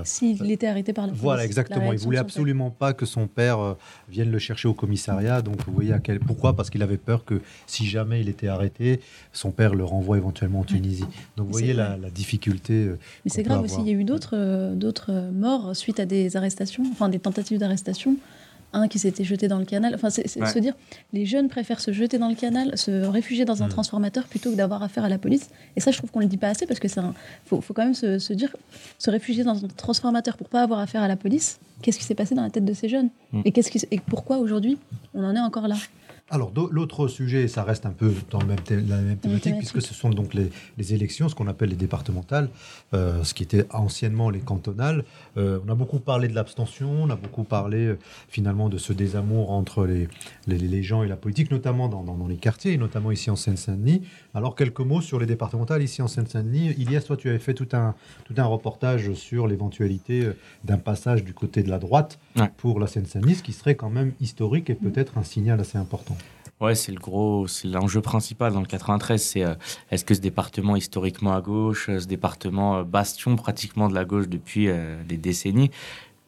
S'il 0.04 0.50
était 0.50 0.66
arrêté 0.66 0.93
par 0.93 1.06
la 1.06 1.12
police. 1.12 1.22
Voilà, 1.22 1.44
exactement. 1.44 1.93
Il 1.93 1.98
voulait 1.98 2.19
absolument 2.19 2.70
pas 2.70 2.93
que 2.93 3.06
son 3.06 3.26
père 3.26 3.76
vienne 4.08 4.31
le 4.31 4.38
chercher 4.38 4.69
au 4.69 4.75
commissariat. 4.75 5.40
Donc, 5.40 5.64
vous 5.66 5.72
voyez 5.72 5.93
à 5.93 5.98
quel... 5.98 6.20
pourquoi? 6.20 6.54
Parce 6.54 6.69
qu'il 6.69 6.82
avait 6.82 6.98
peur 6.98 7.25
que 7.25 7.40
si 7.66 7.87
jamais 7.87 8.20
il 8.20 8.28
était 8.28 8.48
arrêté, 8.48 9.00
son 9.32 9.50
père 9.50 9.75
le 9.75 9.84
renvoie 9.84 10.19
éventuellement 10.19 10.60
en 10.60 10.64
Tunisie. 10.64 11.04
Donc, 11.37 11.46
vous 11.46 11.52
voyez 11.52 11.72
la, 11.72 11.96
difficulté. 12.14 12.90
Mais 13.25 13.31
c'est 13.31 13.43
grave 13.43 13.62
aussi. 13.62 13.81
Il 13.81 13.87
y 13.87 13.90
a 13.90 13.94
eu 13.94 14.04
d'autres 14.04 15.31
morts 15.32 15.75
suite 15.75 16.00
à 16.00 16.06
des 16.06 16.37
arrestations, 16.37 16.84
enfin 16.93 17.08
des 17.08 17.19
tentatives 17.19 17.58
d'arrestation 17.58 18.16
un 18.72 18.88
qui 18.88 18.98
s'était 18.98 19.24
jeté 19.24 19.48
dans 19.48 19.58
le 19.58 19.64
canal. 19.64 19.94
Enfin, 19.94 20.10
c'est 20.10 20.28
se 20.28 20.58
dire, 20.58 20.74
les 21.12 21.26
jeunes 21.26 21.48
préfèrent 21.48 21.80
se 21.80 21.92
jeter 21.92 22.18
dans 22.18 22.28
le 22.28 22.34
canal, 22.34 22.76
se 22.76 23.06
réfugier 23.06 23.44
dans 23.44 23.62
un 23.62 23.66
mm. 23.66 23.70
transformateur 23.70 24.24
plutôt 24.24 24.50
que 24.50 24.56
d'avoir 24.56 24.82
affaire 24.82 25.04
à 25.04 25.08
la 25.08 25.18
police. 25.18 25.50
Et 25.76 25.80
ça, 25.80 25.90
je 25.90 25.98
trouve 25.98 26.10
qu'on 26.10 26.20
le 26.20 26.26
dit 26.26 26.36
pas 26.36 26.48
assez 26.48 26.66
parce 26.66 26.80
que 26.80 26.88
c'est 26.88 27.00
faut, 27.44 27.60
faut, 27.60 27.74
quand 27.74 27.84
même 27.84 27.94
se, 27.94 28.32
dire, 28.32 28.54
se 28.98 29.10
réfugier 29.10 29.44
dans 29.44 29.64
un 29.64 29.68
transformateur 29.68 30.36
pour 30.36 30.48
pas 30.48 30.62
avoir 30.62 30.80
affaire 30.80 31.02
à 31.02 31.08
la 31.08 31.16
police. 31.16 31.58
Qu'est-ce 31.82 31.98
qui 31.98 32.04
s'est 32.04 32.14
passé 32.14 32.34
dans 32.34 32.42
la 32.42 32.50
tête 32.50 32.64
de 32.64 32.74
ces 32.74 32.88
jeunes? 32.88 33.10
Mm. 33.32 33.42
Et 33.44 33.52
qu'est-ce 33.52 33.70
qui, 33.70 33.80
et 33.90 34.00
pourquoi 34.00 34.38
aujourd'hui 34.38 34.78
on 35.14 35.24
en 35.24 35.34
est 35.34 35.40
encore 35.40 35.69
là? 35.69 35.76
Alors, 36.28 36.52
l'autre 36.73 37.06
sujet, 37.06 37.46
ça 37.46 37.62
reste 37.62 37.87
un 37.87 37.93
peu 37.93 38.12
dans 38.32 38.40
le 38.40 38.46
même 38.46 38.58
la 38.69 38.96
même 38.96 39.17
thématique, 39.17 39.58
puisque 39.58 39.81
ce 39.81 39.94
sont 39.94 40.11
donc 40.11 40.34
les, 40.34 40.50
élections, 40.93 41.28
ce 41.28 41.37
qu'on 41.37 41.46
appelle 41.46 41.69
les 41.69 41.76
départementales, 41.76 42.49
euh, 42.94 43.23
ce 43.23 43.32
qui 43.32 43.44
était 43.44 43.64
anciennement 43.70 44.28
les 44.28 44.40
cantonales. 44.40 45.05
Euh, 45.37 45.61
on 45.64 45.70
a 45.70 45.76
beaucoup 45.76 46.00
parlé 46.00 46.26
de 46.26 46.34
l'abstention, 46.34 47.05
on 47.05 47.11
a 47.11 47.14
beaucoup 47.14 47.44
parlé 47.44 47.87
euh, 47.87 47.99
finalement 48.28 48.69
de 48.69 48.76
ce 48.76 48.93
désamour 48.93 49.52
entre 49.52 49.87
les, 49.87 50.08
les, 50.49 50.82
gens 50.82 51.05
et 51.05 51.08
la 51.08 51.14
politique, 51.14 51.52
notamment 51.52 51.88
dans, 51.88 52.02
dans, 52.02 52.26
les 52.26 52.38
quartiers, 52.38 52.72
et 52.72 52.76
notamment 52.76 53.12
ici 53.12 53.31
en 53.31 53.37
Seine-Saint-Denis. 53.37 54.02
Alors, 54.34 54.56
quelques 54.56 54.81
mots 54.81 55.00
sur 55.00 55.20
les 55.20 55.26
départementales 55.26 55.84
ici 55.84 56.02
en 56.02 56.08
Seine-Saint-Denis. 56.08 56.75
Ilias, 56.76 57.02
toi, 57.02 57.17
tu 57.17 57.29
avais 57.29 57.38
fait 57.38 57.55
tout 57.55 57.69
un, 57.72 57.94
tout 58.25 58.34
un 58.37 58.46
reportage 58.46 59.12
sur 59.12 59.46
l'éventualité 59.46 60.29
d'un 60.64 60.79
passage 60.79 61.22
du 61.22 61.34
côté 61.34 61.62
de 61.62 61.70
la 61.70 61.79
droite 61.79 62.19
pour 62.56 62.81
la 62.81 62.86
Seine-Saint-Denis, 62.86 63.36
ce 63.36 63.43
qui 63.43 63.52
serait 63.52 63.74
quand 63.74 63.90
même 63.90 64.12
historique 64.20 64.70
et 64.70 64.74
peut-être 64.74 65.19
un 65.19 65.22
signal 65.22 65.60
assez 65.60 65.78
important. 65.78 66.16
Ouais, 66.58 66.74
c'est 66.74 66.93
le 66.93 66.98
gros, 66.98 67.46
c'est 67.46 67.69
l'enjeu 67.69 68.00
principal 68.00 68.55
dans 68.55 68.60
le 68.60 68.66
93. 68.66 69.22
C'est 69.22 69.44
euh, 69.44 69.55
est-ce 69.90 70.06
que 70.06 70.14
ce 70.14 70.20
département 70.20 70.74
historiquement 70.74 71.34
à 71.34 71.43
gauche, 71.43 71.90
euh, 71.90 72.00
ce 72.00 72.06
département 72.06 72.78
euh, 72.78 72.82
bastion 72.82 73.36
pratiquement 73.36 73.90
de 73.90 73.94
la 73.94 74.06
gauche 74.06 74.26
depuis 74.26 74.70
des 75.06 75.19
décennies, 75.19 75.70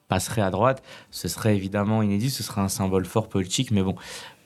passerait 0.08 0.42
à 0.42 0.50
droite? 0.50 0.82
Ce 1.10 1.28
serait 1.28 1.56
évidemment 1.56 2.02
inédit, 2.02 2.28
ce 2.28 2.42
serait 2.42 2.60
un 2.60 2.68
symbole 2.68 3.06
fort 3.06 3.30
politique, 3.30 3.70
mais 3.70 3.82
bon, 3.82 3.96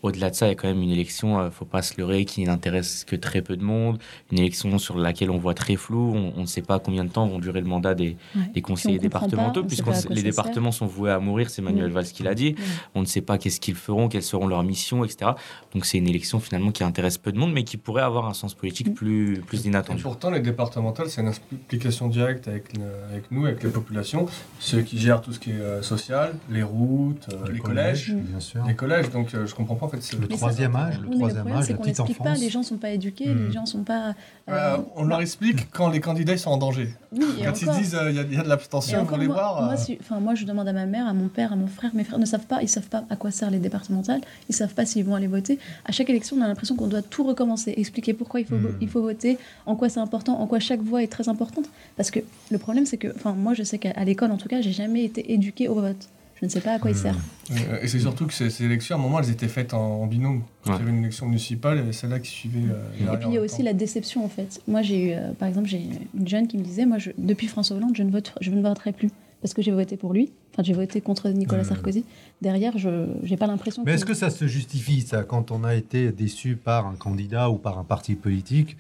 au-delà 0.02 0.30
de 0.30 0.34
ça, 0.34 0.46
il 0.46 0.48
y 0.50 0.52
a 0.52 0.54
quand 0.56 0.66
même 0.66 0.82
une 0.82 0.90
élection, 0.90 1.38
ne 1.38 1.44
euh, 1.44 1.50
faut 1.50 1.64
pas 1.64 1.80
se 1.80 1.94
leurrer, 1.96 2.24
qui 2.24 2.42
n'intéresse 2.42 3.04
que 3.04 3.14
très 3.14 3.40
peu 3.40 3.56
de 3.56 3.62
monde. 3.62 3.98
Une 4.32 4.38
élection 4.40 4.76
sur 4.78 4.98
laquelle 4.98 5.30
on 5.30 5.38
voit 5.38 5.54
très 5.54 5.76
flou. 5.76 6.12
On, 6.36 6.40
ne 6.40 6.46
sait 6.46 6.62
pas 6.62 6.80
combien 6.80 7.04
de 7.04 7.10
temps 7.10 7.26
vont 7.26 7.38
durer 7.38 7.60
le 7.60 7.66
mandat 7.66 7.94
des, 7.94 8.16
conseillers 8.62 8.98
départementaux, 8.98 9.62
puisque 9.62 9.86
les 10.10 10.22
départements 10.22 10.72
sont 10.72 10.86
voués 10.86 11.12
à 11.12 11.20
mourir. 11.20 11.50
C'est 11.50 11.62
Manuel 11.62 11.92
Valls 11.92 12.06
qui 12.06 12.24
l'a 12.24 12.34
dit. 12.34 12.56
On 12.94 13.00
ne 13.00 13.06
sait 13.06 13.20
pas 13.20 13.38
qu'est-ce 13.38 13.60
qu'ils 13.60 13.76
feront, 13.76 14.08
quelles 14.08 14.22
seront 14.24 14.48
leurs 14.48 14.64
missions, 14.64 15.04
etc. 15.04 15.32
Donc 15.72 15.86
c'est 15.86 15.98
une 15.98 16.08
élection 16.08 16.40
finalement 16.40 16.72
qui 16.72 16.82
intéresse 16.82 17.16
peu 17.18 17.30
de 17.30 17.38
monde, 17.38 17.52
mais 17.52 17.62
qui 17.62 17.76
pourrait 17.76 18.02
avoir 18.02 18.26
un 18.26 18.34
sens 18.34 18.54
politique 18.54 18.94
plus, 18.94 19.40
plus 19.46 19.64
inattendu. 19.64 20.00
Et 20.00 20.02
pourtant, 20.02 20.30
les 20.30 20.40
départementales, 20.40 21.10
c'est 21.10 21.20
une 21.20 21.28
implication 21.28 22.08
directe 22.08 22.48
avec, 22.48 22.72
avec 23.10 23.30
nous, 23.30 23.46
avec 23.46 23.62
les 23.62 23.70
populations, 23.70 24.26
ceux 24.58 24.82
qui 24.82 24.98
gèrent 24.98 25.20
tout 25.20 25.32
ce 25.32 25.38
qui 25.38 25.50
est 25.50 25.60
euh, 25.60 25.82
social, 25.82 26.34
les 26.50 26.62
routes, 26.62 27.28
euh, 27.32 27.52
les, 27.52 27.58
collèges, 27.60 28.14
bien 28.14 28.40
sûr. 28.40 28.64
les 28.66 28.74
collèges. 28.74 29.10
Donc 29.10 29.28
je 29.32 29.54
comprends 29.54 29.76
pas 29.76 29.91
le 29.92 30.28
troisième 30.28 30.76
âge, 30.76 30.98
le 31.00 31.10
troisième 31.10 31.46
âge, 31.48 31.68
la 31.68 31.76
petite 31.76 32.00
enfance. 32.00 32.16
Pas, 32.16 32.34
les 32.34 32.50
gens 32.50 32.62
sont 32.62 32.76
pas 32.76 32.90
éduqués, 32.90 33.26
les 33.26 33.34
hmm. 33.34 33.52
gens 33.52 33.66
sont 33.66 33.82
pas. 33.82 34.14
Euh, 34.48 34.78
on 34.96 35.04
leur 35.04 35.20
explique 35.20 35.70
quand 35.70 35.88
les 35.88 36.00
candidats 36.00 36.36
sont 36.36 36.50
en 36.50 36.56
danger. 36.56 36.88
Oui, 37.12 37.24
quand 37.44 37.62
ils 37.62 37.70
disent 37.70 37.96
il 38.08 38.16
y, 38.16 38.38
a 38.38 38.42
de 38.42 38.48
l'abstention, 38.48 39.04
pour 39.04 39.16
les 39.16 39.26
voir. 39.26 39.62
Moi, 39.62 39.74
enfin, 40.00 40.20
moi, 40.20 40.34
je 40.34 40.44
demande 40.44 40.68
à 40.68 40.72
ma 40.72 40.86
mère, 40.86 41.06
à 41.06 41.12
mon 41.12 41.28
père, 41.28 41.52
à 41.52 41.56
mon 41.56 41.66
frère. 41.66 41.90
Mes 41.94 42.04
frères 42.04 42.18
ne 42.18 42.26
savent 42.26 42.46
pas, 42.46 42.62
ils 42.62 42.68
savent 42.68 42.88
pas 42.88 43.04
à 43.10 43.16
quoi 43.16 43.30
servent 43.30 43.52
les 43.52 43.58
départementales. 43.58 44.20
Ils 44.48 44.54
savent 44.54 44.74
pas 44.74 44.86
s'ils 44.86 45.04
vont 45.04 45.14
aller 45.14 45.26
voter. 45.26 45.58
À 45.84 45.92
chaque 45.92 46.10
élection, 46.10 46.36
on 46.38 46.42
a 46.42 46.48
l'impression 46.48 46.76
qu'on 46.76 46.88
doit 46.88 47.02
tout 47.02 47.24
recommencer, 47.24 47.74
expliquer 47.76 48.14
pourquoi 48.14 48.40
il 48.40 48.46
faut, 48.46 48.56
hmm. 48.56 48.76
il 48.80 48.88
faut 48.88 49.02
voter, 49.02 49.38
en 49.66 49.76
quoi 49.76 49.88
c'est 49.88 50.00
important, 50.00 50.40
en 50.40 50.46
quoi 50.46 50.58
chaque 50.58 50.82
voix 50.82 51.02
est 51.02 51.08
très 51.08 51.28
importante. 51.28 51.66
Parce 51.96 52.10
que 52.10 52.20
le 52.50 52.58
problème, 52.58 52.86
c'est 52.86 52.98
que, 52.98 53.08
enfin, 53.14 53.32
moi, 53.32 53.54
je 53.54 53.62
sais 53.62 53.78
qu'à 53.78 54.04
l'école, 54.04 54.30
en 54.30 54.38
tout 54.38 54.48
cas, 54.48 54.60
j'ai 54.60 54.72
jamais 54.72 55.04
été 55.04 55.32
éduquée 55.32 55.68
au 55.68 55.74
vote 55.74 56.08
Je 56.42 56.46
ne 56.46 56.50
sais 56.50 56.60
pas 56.60 56.72
à 56.74 56.78
quoi 56.80 56.90
il 56.90 56.96
sert. 56.96 57.14
Euh, 57.52 57.78
Et 57.82 57.86
c'est 57.88 58.00
surtout 58.00 58.26
que 58.26 58.34
ces, 58.34 58.50
ces 58.50 58.64
élections, 58.64 58.96
à 58.96 58.98
un 58.98 59.02
moment, 59.02 59.20
elles 59.20 59.30
étaient 59.30 59.46
faites 59.48 59.72
en, 59.74 60.02
en 60.02 60.06
binôme. 60.06 60.38
Ouais. 60.38 60.42
il 60.66 60.70
y 60.72 60.74
avait 60.82 60.90
une 60.90 60.98
élection 60.98 61.26
municipale, 61.26 61.76
il 61.76 61.80
y 61.80 61.82
avait 61.84 61.92
celle-là 61.92 62.18
qui 62.18 62.30
suivait. 62.30 62.58
euh, 62.68 63.12
Et 63.14 63.16
puis 63.16 63.28
il 63.28 63.34
y 63.34 63.38
a 63.38 63.40
aussi 63.40 63.58
temps. 63.58 63.62
la 63.64 63.72
déception 63.74 64.24
en 64.24 64.28
fait. 64.28 64.60
Moi 64.66 64.82
j'ai 64.82 65.10
eu, 65.10 65.12
euh, 65.12 65.32
par 65.38 65.46
exemple, 65.48 65.68
j'ai 65.68 65.80
une 66.18 66.26
jeune 66.28 66.48
qui 66.48 66.58
me 66.58 66.62
disait, 66.64 66.84
moi 66.84 66.98
je- 66.98 67.12
depuis 67.16 67.46
François 67.46 67.76
Hollande, 67.76 67.92
je 67.96 68.02
ne, 68.02 68.10
vote, 68.10 68.34
je 68.40 68.50
ne 68.50 68.60
voterai 68.60 68.92
plus 68.92 69.08
parce 69.40 69.54
que 69.54 69.62
j'ai 69.62 69.70
voté 69.70 69.96
pour 69.96 70.12
lui. 70.12 70.32
Enfin, 70.52 70.62
j'ai 70.62 70.72
voté 70.74 71.00
contre 71.00 71.28
Nicolas 71.30 71.62
Mhm. 71.62 71.68
Sarkozy. 71.68 72.04
Derrière, 72.42 72.76
je 72.76 72.88
n'ai 73.28 73.36
pas 73.36 73.46
l'impression. 73.46 73.82
Mais 73.86 73.92
est-ce 73.94 74.04
que 74.04 74.14
ça 74.14 74.30
se 74.30 74.46
justifie, 74.46 75.00
ça, 75.02 75.22
quand 75.22 75.50
on 75.50 75.64
a 75.64 75.74
été 75.74 76.10
déçu 76.12 76.56
par 76.56 76.86
un 76.86 76.94
candidat 76.94 77.48
ou 77.50 77.56
par 77.56 77.78
un 77.78 77.84
parti 77.84 78.14
politique 78.16 78.76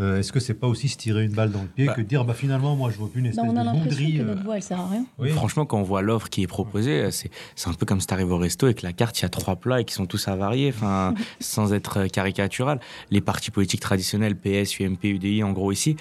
euh, 0.00 0.18
Est-ce 0.18 0.30
que 0.30 0.38
c'est 0.40 0.52
pas 0.54 0.66
aussi 0.66 0.88
se 0.88 0.98
tirer 0.98 1.24
une 1.24 1.32
balle 1.32 1.50
dans 1.50 1.62
le 1.62 1.68
pied 1.68 1.86
Bah. 1.86 1.94
que 1.94 2.02
de 2.02 2.06
dire 2.06 2.24
bah, 2.26 2.34
finalement, 2.34 2.76
moi, 2.76 2.90
je 2.90 2.98
vois 2.98 3.08
plus 3.10 3.20
une 3.20 3.26
espèce 3.26 3.42
on 3.46 3.56
a 3.56 3.60
de 3.60 3.64
l'impression 3.64 3.88
bouderie 3.88 4.16
que 4.18 4.20
euh, 4.22 4.24
notre 4.26 4.42
voix, 4.44 4.56
elle 4.56 4.62
sert 4.62 4.78
à 4.78 4.88
rien. 4.88 5.06
oui. 5.18 5.30
Franchement, 5.30 5.64
quand 5.64 5.78
on 5.78 5.82
voit 5.82 6.02
l'offre 6.02 6.28
qui 6.28 6.42
est 6.42 6.46
proposée, 6.46 7.10
c'est 7.10 7.30
c'est 7.54 7.68
un 7.70 7.72
peu 7.72 7.86
comme 7.86 8.00
si 8.00 8.06
t'arrives 8.06 8.30
au 8.30 8.36
resto 8.36 8.68
et 8.68 8.74
que 8.74 8.84
la 8.84 8.92
carte, 8.92 9.18
il 9.18 9.22
y 9.22 9.24
a 9.24 9.30
trois 9.30 9.56
plats 9.56 9.80
et 9.80 9.84
qui 9.84 9.94
sont 9.94 10.04
tous 10.06 10.28
avariés, 10.28 10.72
enfin, 10.76 11.14
sans 11.40 11.72
être 11.72 12.00
euh, 12.00 12.06
caricatural. 12.08 12.78
Les 13.10 13.22
partis 13.22 13.50
politiques 13.50 13.80
traditionnels, 13.80 14.36
PS, 14.36 14.78
UMP, 14.78 15.02
UDI, 15.04 15.42
en 15.42 15.52
gros 15.52 15.72
ici, 15.72 15.96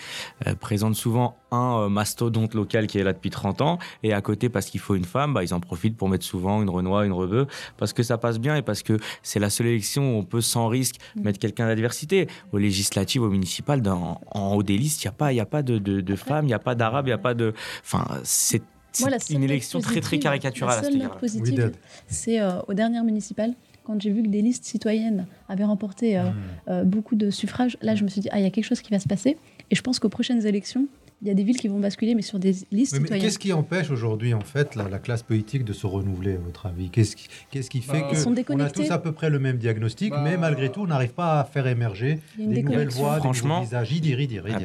euh, 0.45 0.53
présentent 0.55 0.95
souvent 0.95 1.37
un 1.51 1.83
euh, 1.83 1.89
mastodonte 1.89 2.53
local 2.53 2.87
qui 2.87 2.97
est 2.99 3.03
là 3.03 3.13
depuis 3.13 3.29
30 3.29 3.61
ans 3.61 3.79
et 4.03 4.11
à 4.11 4.19
côté, 4.21 4.49
parce 4.49 4.65
qu'il 4.65 4.81
faut 4.81 4.95
une 4.95 5.05
femme, 5.15 5.33
bah, 5.33 5.43
ils 5.43 5.53
en 5.53 5.61
profitent 5.61 5.95
pour 5.95 6.09
mettre 6.09 6.25
souvent 6.25 6.61
une 6.61 6.69
Renoir, 6.69 7.03
une 7.03 7.13
Rebeu, 7.13 7.47
parce 7.77 7.93
que 7.93 8.03
ça 8.03 8.17
passe 8.17 8.37
bien 8.37 8.55
et 8.57 8.61
parce 8.61 8.83
que 8.83 8.97
c'est 9.23 9.39
la 9.39 9.49
seule 9.49 9.67
élection 9.67 10.01
où 10.15 10.19
on 10.19 10.23
peut 10.23 10.41
sans 10.41 10.67
risque 10.67 10.95
Mm. 11.15 11.21
mettre 11.23 11.39
quelqu'un 11.39 11.67
d'adversité. 11.67 12.27
Aux 12.51 12.57
législatives, 12.57 13.21
aux 13.21 13.29
municipales, 13.29 13.81
dans- 13.81 14.19
en 14.31 14.53
haut 14.55 14.63
des 14.63 14.77
listes, 14.77 15.03
il 15.03 15.07
n'y 15.07 15.09
a 15.09 15.13
pas, 15.13 15.31
y 15.31 15.39
a 15.39 15.45
pas 15.45 15.61
de, 15.63 15.77
de, 15.77 16.01
de 16.01 16.15
femmes, 16.17 16.45
il 16.45 16.47
n'y 16.49 16.53
a 16.53 16.59
pas 16.59 16.75
d'arabes, 16.75 17.05
il 17.07 17.09
n'y 17.09 17.13
a 17.13 17.17
pas 17.17 17.33
de... 17.33 17.53
Enfin, 17.83 18.05
c'est 18.23 18.61
c'est 18.91 19.03
Moi, 19.09 19.17
une 19.29 19.43
élection 19.43 19.79
très 19.79 19.91
très 19.95 20.01
positive- 20.01 20.19
caricaturale 20.23 20.77
La 20.81 20.83
seule 20.89 20.97
note 20.97 21.17
positive, 21.19 21.71
c'est 22.07 22.39
euh, 22.39 22.61
aux 22.69 22.73
dernières 22.73 23.03
municipales, 23.03 23.53
quand 23.83 24.01
j'ai 24.01 24.09
vu 24.09 24.23
que 24.23 24.29
des 24.29 24.41
listes 24.41 24.63
citoyennes 24.63 25.27
avaient 25.49 25.65
remporté 25.65 26.17
euh, 26.17 26.23
Hmm. 26.23 26.33
euh, 26.69 26.83
beaucoup 26.85 27.15
de 27.15 27.29
suffrages, 27.29 27.77
là 27.81 27.95
je 27.95 28.03
me 28.05 28.09
suis 28.09 28.21
dit, 28.21 28.29
ah, 28.31 28.39
il 28.39 28.43
y 28.43 28.47
a 28.47 28.51
quelque 28.51 28.63
chose 28.71 28.81
qui 28.81 28.91
va 28.91 28.99
se 28.99 29.07
passer. 29.07 29.37
Et 29.71 29.75
je 29.75 29.81
pense 29.81 29.99
qu'aux 29.99 30.07
prochaines 30.19 30.45
élections, 30.45 30.87
y 31.23 31.29
a 31.29 31.33
des 31.33 31.43
villes 31.43 31.57
qui 31.57 31.67
vont 31.67 31.79
basculer, 31.79 32.13
mais 32.13 32.21
sur 32.21 32.37
des 32.39 32.51
listes 32.51 32.67
Oui, 32.71 32.79
mais 32.81 32.87
citoyennes. 33.05 33.21
qu'est-ce 33.25 33.39
qui 33.39 33.53
empêche 33.53 33.89
aujourd'hui 33.89 34.33
en 34.33 34.41
fait 34.41 34.75
la, 34.75 34.89
la 34.89 34.99
classe 34.99 35.23
politique 35.23 35.63
de 35.63 35.73
se 35.73 35.87
renouveler 35.87 36.33
à 36.33 36.37
votre 36.39 36.65
avis? 36.67 36.89
Qu'est-ce 36.89 37.15
qui, 37.15 37.27
qui 37.51 37.81
fait 37.81 38.01
Bah, 38.01 38.07
que 38.11 38.27
on 38.27 38.31
a 38.31 38.35
déconnectés. 38.35 38.85
tous 38.85 38.91
à 38.91 38.99
peu 38.99 39.11
près 39.11 39.29
le 39.29 39.39
même 39.39 39.57
diagnostic, 39.57 40.11
Bah, 40.11 40.21
mais 40.23 40.37
malgré 40.37 40.69
tout 40.71 40.81
on 40.81 40.87
n'arrive 40.87 41.13
pas 41.13 41.39
à 41.39 41.43
faire 41.45 41.65
émerger 41.67 42.19
Il 42.37 42.49
des 42.53 42.63
nouvelles 42.63 42.89
voix, 42.89 43.15
des 43.15 43.19
Franchement- 43.21 43.55
nouveaux 43.61 43.65
visages. 43.65 43.93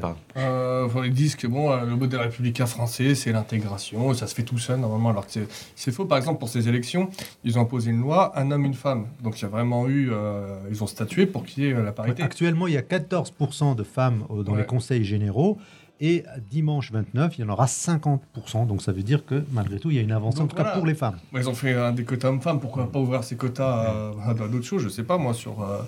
Ah. 0.02 0.14
Euh, 0.37 0.88
ils 1.04 1.12
disent 1.12 1.37
que 1.37 1.47
bon, 1.47 1.71
euh, 1.71 1.85
le 1.85 1.97
modèle 1.97 2.21
républicain 2.21 2.66
français, 2.66 3.14
c'est 3.14 3.33
l'intégration, 3.33 4.12
ça 4.14 4.26
se 4.26 4.35
fait 4.35 4.42
tout 4.42 4.59
seul 4.59 4.80
normalement, 4.80 5.11
alors 5.11 5.26
que 5.26 5.33
c'est- 5.76 5.90
faux. 5.92 6.04
Par 6.04 6.19
exemple, 6.19 6.38
pour 6.38 6.49
ces 6.49 6.69
élections, 6.69 7.11
ils 7.45 7.59
ont 7.59 7.62
imposé 7.62 7.90
une 7.90 8.00
loi, 8.00 8.33
un 8.38 8.50
homme, 8.50 8.64
une 8.64 8.75
femme. 8.75 9.07
Donc 9.23 9.38
il 9.38 9.42
y 9.42 9.45
a 9.45 9.49
vraiment 9.49 9.88
eu, 9.88 10.11
euh, 10.12 10.57
ils 10.71 10.83
ont 10.83 10.87
statué 10.87 11.26
pour 11.26 11.45
qu'il 11.45 11.64
y 11.64 11.66
ait 11.69 11.73
la 11.75 11.92
parité. 11.92 12.23
Actuellement, 12.23 12.66
il 12.66 12.75
y 12.75 12.76
a 12.76 12.83
14% 12.83 13.75
de 13.75 13.83
femmes 13.83 14.25
dans 14.28 14.52
Ouais. 14.52 14.59
les 14.61 14.66
conseils 14.66 15.04
généraux. 15.04 15.59
Et 16.02 16.25
dimanche 16.50 16.92
29, 16.92 17.37
il 17.38 17.42
y 17.42 17.45
en 17.45 17.50
aura 17.50 17.66
50%. 17.66 18.66
Donc 18.66 18.80
ça 18.80 18.92
veut 18.92 19.02
dire 19.02 19.26
que 19.26 19.45
malgré 19.52 19.78
tout, 19.78 19.90
il 19.90 19.97
y 19.97 19.99
a 19.99 20.02
une 20.02 20.12
avancée, 20.12 20.40
en 20.40 20.47
tout 20.47 20.57
cas 20.57 20.75
pour 20.75 20.87
les 20.87 20.95
femmes. 20.95 21.19
Bah, 21.33 21.40
ils 21.40 21.49
ont 21.49 21.54
fait 21.54 21.75
un 21.75 21.92
des 21.92 22.04
quotas 22.04 22.28
hommes-femmes, 22.28 22.59
pourquoi 22.59 22.90
pas 22.90 22.99
ouvrir 22.99 23.23
ces 23.23 23.37
quotas 23.37 24.12
à, 24.25 24.30
à 24.30 24.35
d'autres 24.35 24.64
choses, 24.64 24.83
je 24.83 24.88
sais 24.88 25.02
pas 25.04 25.19
moi, 25.19 25.35
sur 25.35 25.62
euh, 25.62 25.83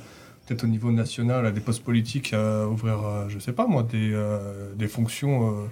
peut-être 0.47 0.65
au 0.65 0.67
niveau 0.67 0.91
national, 0.91 1.47
à 1.47 1.51
des 1.51 1.61
postes 1.61 1.85
politiques, 1.85 2.33
euh, 2.33 2.67
ouvrir, 2.67 3.05
euh, 3.05 3.29
je 3.29 3.39
sais 3.39 3.53
pas 3.53 3.67
moi, 3.67 3.83
des, 3.83 4.13
euh, 4.13 4.75
des 4.75 4.89
fonctions 4.89 5.69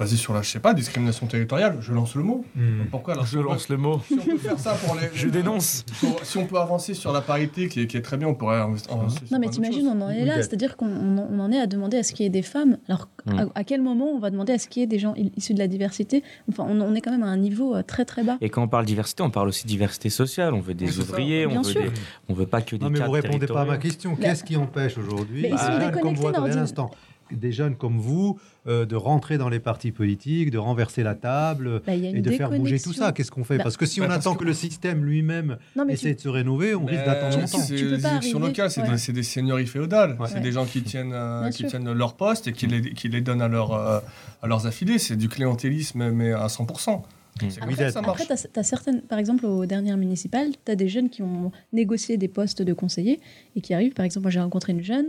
basées 0.00 0.16
sur 0.16 0.32
la, 0.32 0.40
je 0.40 0.48
sais 0.48 0.58
pas, 0.60 0.72
discrimination 0.72 1.26
territoriale, 1.26 1.76
je 1.80 1.92
lance 1.92 2.14
le 2.14 2.22
mot. 2.22 2.42
Pourquoi 2.90 3.12
alors, 3.14 3.26
Je 3.26 3.38
lance 3.38 3.68
le 3.68 3.76
mot. 3.76 4.00
Si 4.08 4.14
on 4.18 4.24
peut 4.24 4.38
faire 4.38 4.58
ça 4.58 4.72
pour 4.72 4.94
les. 4.96 5.08
Je 5.14 5.28
dénonce. 5.28 5.84
pour- 6.00 6.18
si 6.24 6.38
on 6.38 6.46
peut 6.46 6.58
avancer 6.58 6.94
sur 6.94 7.12
la 7.12 7.20
parité 7.20 7.68
qui 7.68 7.82
est, 7.82 7.86
qui 7.86 7.98
est 7.98 8.02
très 8.02 8.16
bien, 8.16 8.26
on 8.28 8.34
pourrait 8.34 8.56
avancer 8.60 8.84
sur 8.88 8.96
Non, 8.96 9.38
mais 9.38 9.48
t'imagines, 9.50 9.86
on 9.86 10.00
en 10.00 10.08
est 10.08 10.24
là, 10.24 10.36
c'est-à-dire 10.36 10.76
qu'on 10.78 10.86
on- 10.88 11.28
on 11.30 11.38
en 11.40 11.52
est 11.52 11.60
à 11.60 11.66
demander 11.66 11.98
à 11.98 12.02
ce 12.02 12.12
qu'il 12.14 12.24
y 12.24 12.26
ait 12.26 12.30
des 12.30 12.42
femmes. 12.42 12.78
Alors, 12.88 13.08
Mm. 13.26 13.38
à, 13.38 13.46
à 13.56 13.64
quel 13.64 13.82
moment 13.82 14.06
on 14.06 14.18
va 14.18 14.30
demander 14.30 14.54
à 14.54 14.58
ce 14.58 14.66
qu'il 14.66 14.80
y 14.80 14.84
ait 14.84 14.86
des 14.86 14.98
gens 14.98 15.12
i- 15.14 15.30
issus 15.36 15.52
de 15.52 15.58
la 15.58 15.68
diversité? 15.68 16.22
Enfin, 16.50 16.64
on, 16.66 16.80
on 16.80 16.94
est 16.94 17.02
quand 17.02 17.10
même 17.10 17.22
à 17.22 17.26
un 17.26 17.36
niveau 17.36 17.76
euh, 17.76 17.82
très 17.82 18.06
très 18.06 18.24
bas. 18.24 18.38
Et 18.40 18.48
quand 18.48 18.62
on 18.62 18.68
parle 18.68 18.86
diversité, 18.86 19.22
on 19.22 19.28
parle 19.28 19.48
aussi 19.48 19.66
diversité 19.66 20.08
sociale. 20.08 20.54
On 20.54 20.60
veut 20.60 20.72
des 20.72 20.86
Oui, 20.86 20.98
ouvriers, 21.00 21.44
on 21.44 21.50
Bien 21.50 21.60
veut 21.60 21.70
sûr. 21.70 21.82
des, 21.82 21.90
on 22.30 22.32
veut 22.32 22.46
pas 22.46 22.62
que 22.62 22.76
des 22.76 22.82
Non, 22.82 22.90
mais 22.90 23.00
vous 23.00 23.10
répondez 23.10 23.46
pas 23.46 23.60
à 23.60 23.64
ma 23.66 23.76
question. 23.76 24.16
Qu'est-ce 24.16 24.42
qui 24.44 24.56
empêche 24.56 24.96
aujourd'hui 24.96 25.42
Mais 25.42 25.48
des 25.48 25.54
ils 25.54 25.58
sont 25.58 25.66
jeunes 25.66 25.78
comme 25.80 25.90
déconnectés, 25.92 26.20
vous, 26.22 26.28
attendez 26.28 26.38
un 26.38 26.40
Nordine. 26.54 26.62
instant, 26.62 26.90
des 27.32 27.52
jeunes 27.52 27.76
comme 27.76 27.98
vous, 27.98 28.38
euh, 28.66 28.84
de 28.86 28.96
rentrer 28.96 29.38
dans 29.38 29.48
les 29.48 29.60
partis 29.60 29.92
politiques, 29.92 30.50
de 30.50 30.58
renverser 30.58 31.02
la 31.02 31.14
table 31.14 31.82
Bah, 31.86 31.94
et 31.94 32.20
de 32.20 32.30
faire 32.30 32.50
bouger 32.50 32.78
tout 32.80 32.92
ça 32.92 33.12
Qu'est-ce 33.12 33.30
qu'on 33.30 33.44
fait? 33.44 33.56
Bah, 33.58 33.64
Parce 33.64 33.76
que 33.76 33.86
si 33.86 34.00
bah, 34.00 34.06
on 34.08 34.12
attend 34.12 34.34
que- 34.34 34.40
que 34.40 34.44
le 34.44 34.54
système 34.54 35.04
lui-même 35.04 35.56
tu- 35.74 35.90
essaie 35.92 36.14
de 36.14 36.20
se 36.20 36.28
rénover, 36.28 36.74
on 36.74 36.84
risque 36.84 37.04
d'attendre 37.04 37.36
longtemps. 37.40 37.58
C'est 37.58 38.00
pas 38.02 38.10
élections 38.12 38.38
locales, 38.38 38.70
c'est 38.70 38.82
ouais. 38.82 38.96
des, 39.06 39.12
des 39.12 39.22
seigneuries 39.22 39.66
féodales. 39.66 40.16
Ouais. 40.20 40.28
C'est 40.32 40.40
des 40.40 40.52
gens 40.52 40.66
qui 40.66 40.82
tiennent, 40.82 41.12
euh, 41.12 41.48
qui 41.50 41.58
sûr. 41.58 41.68
tiennent 41.68 41.92
leur 41.92 42.14
poste 42.14 42.48
et 42.48 42.52
qui 42.52 42.66
les, 42.66 42.92
qui 42.94 43.08
les 43.08 43.20
donnent 43.20 43.42
à, 43.42 43.48
leur, 43.48 43.72
euh, 43.72 44.00
à 44.42 44.46
leurs 44.46 44.66
affiliés. 44.66 44.98
C'est 44.98 45.16
du 45.16 45.28
clientélisme, 45.28 46.10
mais 46.10 46.32
à 46.32 46.46
100%. 46.48 47.02
C'est 47.38 47.46
Oui, 47.46 47.52
comme 47.60 47.70
ça 47.70 47.76
que 47.76 47.80
Dad. 47.80 47.92
ça 47.92 48.02
marche. 48.02 48.20
Après, 48.22 48.36
tu 48.52 48.58
as, 48.60 48.62
certaines, 48.64 49.00
par 49.02 49.18
exemple, 49.18 49.46
aux 49.46 49.64
dernières 49.64 49.96
municipales, 49.96 50.48
tu 50.66 50.72
as 50.72 50.74
des 50.76 50.88
jeunes 50.88 51.08
qui 51.08 51.22
ont 51.22 51.52
négocié 51.72 52.18
des 52.18 52.28
postes 52.28 52.60
de 52.60 52.72
conseillers 52.74 53.18
et 53.56 53.60
qui 53.62 53.72
arrivent. 53.72 53.94
Par 53.94 54.04
exemple, 54.04 54.24
moi, 54.24 54.30
j'ai 54.30 54.40
rencontré 54.40 54.72
une 54.72 54.82
jeune 54.82 55.06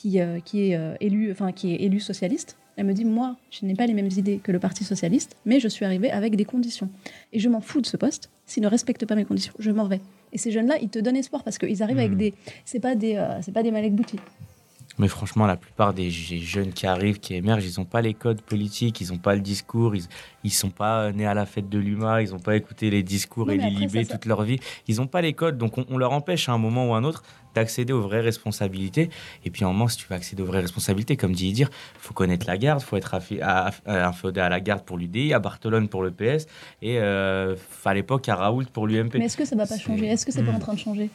qui, 0.00 0.20
euh, 0.20 0.40
qui, 0.40 0.70
est, 0.70 0.76
euh, 0.76 0.94
élue, 1.00 1.30
enfin, 1.30 1.52
qui 1.52 1.74
est 1.74 1.82
élue 1.82 2.00
socialiste. 2.00 2.56
Elle 2.76 2.86
me 2.86 2.94
dit 2.94 3.04
Moi, 3.04 3.36
je 3.50 3.66
n'ai 3.66 3.74
pas 3.74 3.86
les 3.86 3.92
mêmes 3.92 4.08
idées 4.16 4.40
que 4.42 4.50
le 4.50 4.58
Parti 4.58 4.82
socialiste, 4.84 5.36
mais 5.44 5.60
je 5.60 5.68
suis 5.68 5.84
arrivée 5.84 6.10
avec 6.10 6.36
des 6.36 6.46
conditions. 6.46 6.88
Et 7.34 7.38
je 7.38 7.48
m'en 7.50 7.60
fous 7.60 7.82
de 7.82 7.86
ce 7.86 7.98
poste. 7.98 8.30
S'il 8.46 8.62
ne 8.62 8.68
respecte 8.68 9.04
pas 9.04 9.14
mes 9.14 9.26
conditions, 9.26 9.52
je 9.58 9.70
m'en 9.70 9.86
vais. 9.86 10.00
Et 10.32 10.38
ces 10.38 10.50
jeunes-là, 10.52 10.76
ils 10.80 10.88
te 10.88 10.98
donnent 10.98 11.16
espoir 11.16 11.44
parce 11.44 11.58
qu'ils 11.58 11.82
arrivent 11.82 11.98
avec 11.98 12.12
Hmm. 12.12 12.16
des. 12.16 12.34
C'est 12.64 12.80
pas 12.80 12.94
des, 12.94 13.16
euh, 13.16 13.42
c'est 13.42 13.52
pas 13.52 13.62
des 13.62 13.70
Malek 13.70 13.94
Bouti. 13.94 14.16
Mais 15.00 15.08
franchement, 15.08 15.46
la 15.46 15.56
plupart 15.56 15.94
des 15.94 16.10
jeunes 16.10 16.72
qui 16.72 16.86
arrivent, 16.86 17.18
qui 17.20 17.34
émergent, 17.34 17.64
ils 17.64 17.78
n'ont 17.80 17.86
pas 17.86 18.02
les 18.02 18.14
codes 18.14 18.42
politiques, 18.42 19.00
ils 19.00 19.08
n'ont 19.08 19.18
pas 19.18 19.34
le 19.34 19.40
discours, 19.40 19.96
ils 19.96 20.06
ne 20.44 20.50
sont 20.50 20.70
pas 20.70 21.04
euh, 21.04 21.12
nés 21.12 21.26
à 21.26 21.34
la 21.34 21.46
fête 21.46 21.68
de 21.68 21.78
l'UMA, 21.78 22.22
ils 22.22 22.30
n'ont 22.30 22.38
pas 22.38 22.54
écouté 22.54 22.90
les 22.90 23.02
discours 23.02 23.46
Non, 23.46 23.54
et 23.54 23.56
les 23.56 23.70
libés 23.70 24.04
toute 24.04 24.26
leur 24.26 24.42
vie. 24.42 24.60
Ils 24.88 24.96
n'ont 24.96 25.06
pas 25.06 25.22
les 25.22 25.32
codes, 25.32 25.56
donc 25.58 25.78
on, 25.78 25.86
on 25.88 25.96
leur 25.98 26.12
empêche 26.12 26.48
à 26.48 26.52
un 26.52 26.58
moment 26.58 26.86
ou 26.88 26.94
à 26.94 26.98
un 26.98 27.04
autre 27.04 27.22
d'accéder 27.54 27.92
aux 27.92 28.02
vraies 28.02 28.20
responsabilités. 28.20 29.10
Et 29.44 29.50
puis, 29.50 29.64
un 29.64 29.68
moment, 29.68 29.88
si 29.88 29.96
tu 29.96 30.06
veux 30.08 30.14
accéder 30.14 30.42
aux 30.42 30.46
vraies 30.46 30.60
responsabilités, 30.60 31.16
comme 31.16 31.32
dit 31.34 31.50
dire, 31.52 31.68
il 31.96 32.00
faut 32.00 32.14
connaître 32.14 32.46
la 32.46 32.56
garde, 32.58 32.80
il 32.80 32.84
faut 32.86 32.96
être 32.96 33.14
affi- 33.14 33.40
à- 33.42 33.70
à- 33.86 34.06
inféodé 34.08 34.40
à 34.40 34.48
la 34.48 34.60
garde 34.60 34.84
pour 34.84 34.98
l'UDI, 34.98 35.32
à 35.32 35.38
Barcelone 35.40 35.88
pour 35.88 36.02
le 36.02 36.10
PS, 36.12 36.46
et 36.82 36.98
euh, 37.00 37.56
à 37.84 37.94
l'époque 37.94 38.28
à 38.28 38.36
Raoult 38.36 38.66
pour 38.72 38.86
l'UMP. 38.86 39.14
Mais 39.18 39.24
est-ce 39.24 39.36
que 39.36 39.44
ça 39.44 39.56
va 39.56 39.66
pas 39.66 39.76
C'est- 39.76 39.82
changer? 39.82 40.06
Est-ce 40.06 40.26
que 40.26 40.30
c'est 40.32 40.44
pas 40.44 40.52
en 40.52 40.58
train 40.60 40.74
de 40.74 40.78
changer? 40.78 41.10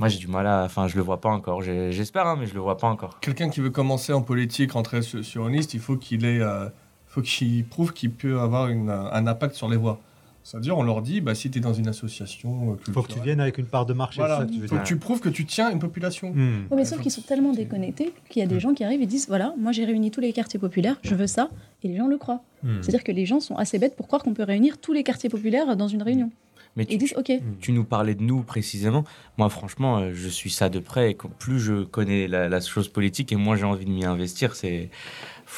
Moi, 0.00 0.08
j'ai 0.08 0.18
du 0.18 0.26
mal 0.26 0.46
à. 0.46 0.64
Enfin, 0.64 0.88
je 0.88 0.96
le 0.96 1.02
vois 1.02 1.20
pas 1.20 1.28
encore. 1.28 1.62
J'espère, 1.62 2.26
hein, 2.26 2.36
mais 2.40 2.46
je 2.46 2.54
le 2.54 2.60
vois 2.60 2.78
pas 2.78 2.88
encore. 2.88 3.20
Quelqu'un 3.20 3.50
qui 3.50 3.60
veut 3.60 3.70
commencer 3.70 4.12
en 4.12 4.22
politique, 4.22 4.72
rentrer 4.72 5.02
sur, 5.02 5.22
sur 5.24 5.46
une 5.46 5.54
liste, 5.54 5.74
il 5.74 5.80
faut 5.80 5.96
qu'il 5.96 6.24
ait, 6.24 6.40
euh, 6.40 6.68
faut 7.06 7.20
qu'il 7.20 7.64
prouve 7.66 7.92
qu'il 7.92 8.10
peut 8.10 8.40
avoir 8.40 8.68
une, 8.68 8.88
euh, 8.88 9.12
un 9.12 9.26
impact 9.26 9.54
sur 9.54 9.68
les 9.68 9.76
voix. 9.76 10.00
C'est-à-dire, 10.42 10.76
on 10.78 10.82
leur 10.82 11.02
dit, 11.02 11.20
bah, 11.20 11.34
si 11.34 11.50
tu 11.50 11.58
es 11.58 11.60
dans 11.60 11.74
une 11.74 11.86
association 11.86 12.78
Il 12.88 12.94
faut 12.94 13.02
que 13.02 13.12
tu 13.12 13.20
viennes 13.20 13.40
avec 13.40 13.58
une 13.58 13.66
part 13.66 13.84
de 13.84 13.92
marché, 13.92 14.20
Voilà. 14.20 14.38
ça 14.38 14.44
que 14.46 14.50
tu 14.50 14.58
veux 14.58 14.68
faut 14.68 14.74
dire. 14.76 14.82
que 14.84 14.88
tu 14.88 14.96
prouves 14.96 15.20
que 15.20 15.28
tu 15.28 15.44
tiens 15.44 15.70
une 15.70 15.78
population. 15.78 16.30
Hmm. 16.30 16.64
Oui, 16.70 16.76
mais 16.78 16.84
sauf 16.86 17.00
qu'ils 17.02 17.10
sont 17.10 17.20
tellement 17.20 17.52
déconnectés 17.52 18.14
qu'il 18.30 18.40
y 18.40 18.42
a 18.42 18.48
des 18.48 18.58
gens 18.58 18.72
qui 18.72 18.82
arrivent 18.82 19.02
et 19.02 19.06
disent 19.06 19.28
voilà, 19.28 19.52
moi 19.58 19.70
j'ai 19.72 19.84
réuni 19.84 20.10
tous 20.10 20.22
les 20.22 20.32
quartiers 20.32 20.58
populaires, 20.58 20.96
je 21.02 21.14
veux 21.14 21.26
ça, 21.26 21.50
et 21.82 21.88
les 21.88 21.96
gens 21.98 22.08
le 22.08 22.16
croient. 22.16 22.42
Hmm. 22.62 22.80
C'est-à-dire 22.80 23.04
que 23.04 23.12
les 23.12 23.26
gens 23.26 23.40
sont 23.40 23.56
assez 23.56 23.78
bêtes 23.78 23.94
pour 23.96 24.06
croire 24.06 24.22
qu'on 24.22 24.32
peut 24.32 24.42
réunir 24.42 24.78
tous 24.78 24.94
les 24.94 25.02
quartiers 25.04 25.28
populaires 25.28 25.76
dans 25.76 25.88
une 25.88 26.02
réunion. 26.02 26.30
Mais 26.76 26.86
tu, 26.86 26.94
ils 26.94 26.98
disent 26.98 27.14
ok. 27.16 27.32
tu 27.60 27.72
nous 27.72 27.84
parlais 27.84 28.14
de 28.14 28.22
nous 28.22 28.42
précisément. 28.42 29.04
Moi, 29.38 29.48
franchement, 29.48 29.98
euh, 29.98 30.12
je 30.14 30.28
suis 30.28 30.50
ça 30.50 30.68
de 30.68 30.78
près. 30.78 31.10
Et 31.10 31.18
plus 31.38 31.58
je 31.58 31.84
connais 31.84 32.28
la, 32.28 32.48
la 32.48 32.60
chose 32.60 32.88
politique 32.88 33.32
et 33.32 33.36
moins 33.36 33.56
j'ai 33.56 33.64
envie 33.64 33.84
de 33.84 33.90
m'y 33.90 34.04
investir. 34.04 34.54
C'est 34.54 34.90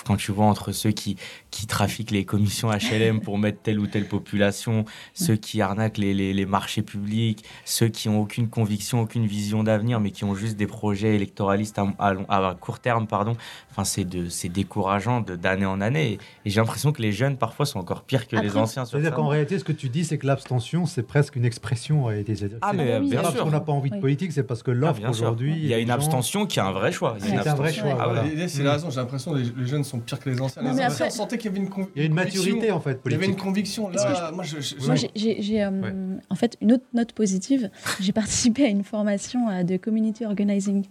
quand 0.06 0.16
tu 0.16 0.32
vois 0.32 0.46
entre 0.46 0.72
ceux 0.72 0.90
qui, 0.90 1.16
qui 1.50 1.66
trafiquent 1.66 2.10
les 2.10 2.24
commissions 2.24 2.70
HLM 2.70 3.20
pour 3.20 3.38
mettre 3.38 3.60
telle 3.62 3.78
ou 3.78 3.86
telle 3.86 4.08
population, 4.08 4.84
ceux 5.14 5.36
qui 5.36 5.60
arnaquent 5.60 5.98
les, 5.98 6.14
les- 6.14 6.32
les 6.32 6.46
marchés 6.46 6.82
publics, 6.82 7.44
ceux 7.64 7.88
qui 7.88 8.08
ont 8.08 8.20
aucune 8.20 8.48
conviction, 8.48 9.00
aucune 9.02 9.26
vision 9.26 9.62
d'avenir, 9.62 10.00
mais 10.00 10.10
qui 10.10 10.24
ont 10.24 10.34
juste 10.34 10.56
des 10.56 10.66
projets 10.66 11.14
électoralistes 11.14 11.78
à, 11.78 11.86
à 11.98 12.14
long- 12.14 12.26
à 12.28 12.56
court 12.58 12.78
terme, 12.80 13.06
pardon. 13.06 13.36
Enfin, 13.70 13.84
c'est 13.84 14.04
de, 14.04 14.28
c'est 14.28 14.48
décourageant 14.48 15.20
de- 15.20 15.36
d'année 15.36 15.66
en 15.66 15.80
année. 15.80 16.12
Et, 16.12 16.18
et 16.46 16.50
j'ai 16.50 16.60
l'impression 16.60 16.92
que 16.92 17.02
les 17.02 17.12
jeunes 17.12 17.36
parfois 17.36 17.66
sont 17.66 17.78
encore 17.78 18.02
pires 18.02 18.26
que 18.28 18.36
les 18.36 18.56
anciens. 18.56 18.84
sur 18.84 18.92
C'est-à-dire 18.92 19.10
ça. 19.10 19.16
qu'en 19.16 19.28
réalité, 19.28 19.58
ce 19.58 19.64
que 19.64 19.72
tu 19.72 19.88
dis, 19.88 20.04
c'est 20.04 20.18
que 20.18 20.26
l'abstention, 20.26 20.86
c'est 20.86 21.02
presque 21.02 21.36
une 21.36 21.44
expression 21.44 22.02
en 22.02 22.06
réalité. 22.06 22.34
Ah, 22.62 22.68
c'est 22.70 22.76
mais 22.76 22.92
Ah 22.92 22.98
oui, 23.00 23.06
c'est 23.06 23.10
bien 23.10 23.16
pas 23.18 23.22
parce 23.24 23.34
sûr. 23.34 23.44
qu'on 23.44 23.50
n'a 23.50 23.60
pas 23.60 23.72
envie 23.72 23.90
de 23.90 23.98
politique, 23.98 24.32
c'est 24.32 24.42
parce 24.42 24.62
que 24.62 24.70
Ah, 24.70 24.74
l'offre 24.74 25.08
aujourd'hui. 25.08 25.52
Il 25.56 25.66
y 25.66 25.74
a 25.74 25.78
une 25.78 25.88
gens- 25.88 25.94
abstention 25.94 26.46
qui 26.46 26.58
est 26.58 26.62
un 26.62 26.72
vrai 26.72 26.92
choix. 26.92 27.16
Il 27.20 27.26
y 27.26 27.30
a 27.30 27.34
une 27.34 27.42
C'est 27.42 27.48
un 27.48 27.54
vrai 27.54 27.72
choix. 27.72 27.96
Ah 27.98 28.08
voilà. 28.08 28.24
c'est 28.48 28.60
Mm. 28.60 28.64
la 28.64 28.72
raison. 28.72 28.90
J'ai 28.90 28.96
l'impression 29.00 29.32
que 29.32 29.38
les, 29.38 29.44
les 29.56 29.66
jeunes 29.66 29.81
sont 29.84 29.98
pires 29.98 30.18
que 30.20 30.28
les 30.30 30.40
anciens. 30.40 30.62
Non, 30.62 30.70
les 30.70 30.76
mais 30.76 30.84
anciens, 30.86 31.06
après- 31.06 31.14
on 31.14 31.22
sentait 31.22 31.38
qu'il 31.38 31.50
y 31.50 31.54
avait 31.54 31.64
une, 31.64 31.70
Il 31.96 32.00
y 32.02 32.04
a 32.04 32.06
une 32.08 32.14
maturité 32.14 32.70
en 32.70 32.80
fait 32.80 33.00
Il 33.06 33.12
y 33.12 33.14
avait 33.14 33.26
une 33.26 33.36
conviction. 33.36 33.88
Là, 33.88 34.30
moi, 34.32 34.44
je, 34.44 34.60
je- 34.60 34.76
Moi, 34.86 34.94
je- 34.94 35.06
j'ai- 35.14 35.62
euh, 35.62 35.70
Ouais. 35.70 35.92
en 36.30 36.34
fait 36.34 36.56
une 36.60 36.72
autre 36.72 36.84
note 36.94 37.12
positive. 37.12 37.70
J'ai 38.00 38.12
participé 38.12 38.64
à 38.64 38.68
une 38.68 38.84
formation 38.84 39.48
euh, 39.48 39.62
de 39.62 39.76
community 39.76 40.24
organizing 40.24 40.84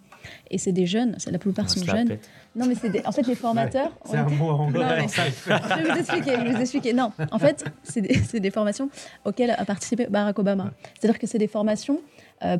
Et 0.51 0.57
c'est 0.59 0.71
des 0.71 0.85
jeunes, 0.85 1.15
c'est- 1.17 1.31
la 1.31 1.39
plupart 1.39 1.65
On 1.65 1.79
sont 1.79 1.85
jeunes. 1.85 2.07
pète. 2.09 2.29
Non, 2.55 2.65
mais 2.67 2.75
c'est 2.75 2.89
des- 2.89 3.01
en 3.05 3.11
fait 3.11 3.25
les 3.25 3.33
formateurs. 3.35 3.91
C'est 4.05 4.17
un 4.17 4.29
mot 4.29 4.49
anglais. 4.49 4.79
Non, 4.83 4.95
mais- 4.97 5.07
je 5.47 5.83
vais 5.83 5.91
vous 5.93 5.99
expliquer, 5.99 6.31
je 6.37 6.43
vais 6.43 6.51
vous 6.53 6.61
expliquer. 6.61 6.93
Non, 6.93 7.11
en 7.31 7.39
fait, 7.39 7.65
c'est 7.83 8.01
des, 8.01 8.13
c'est 8.23 8.39
des 8.39 8.51
formations 8.51 8.89
auxquelles 9.25 9.51
a 9.51 9.65
participé 9.65 10.05
Barack 10.09 10.37
Obama. 10.37 10.71
C'est-à-dire 10.99 11.17
que 11.19 11.25
c'est 11.27 11.37
des 11.39 11.47
formations 11.47 11.99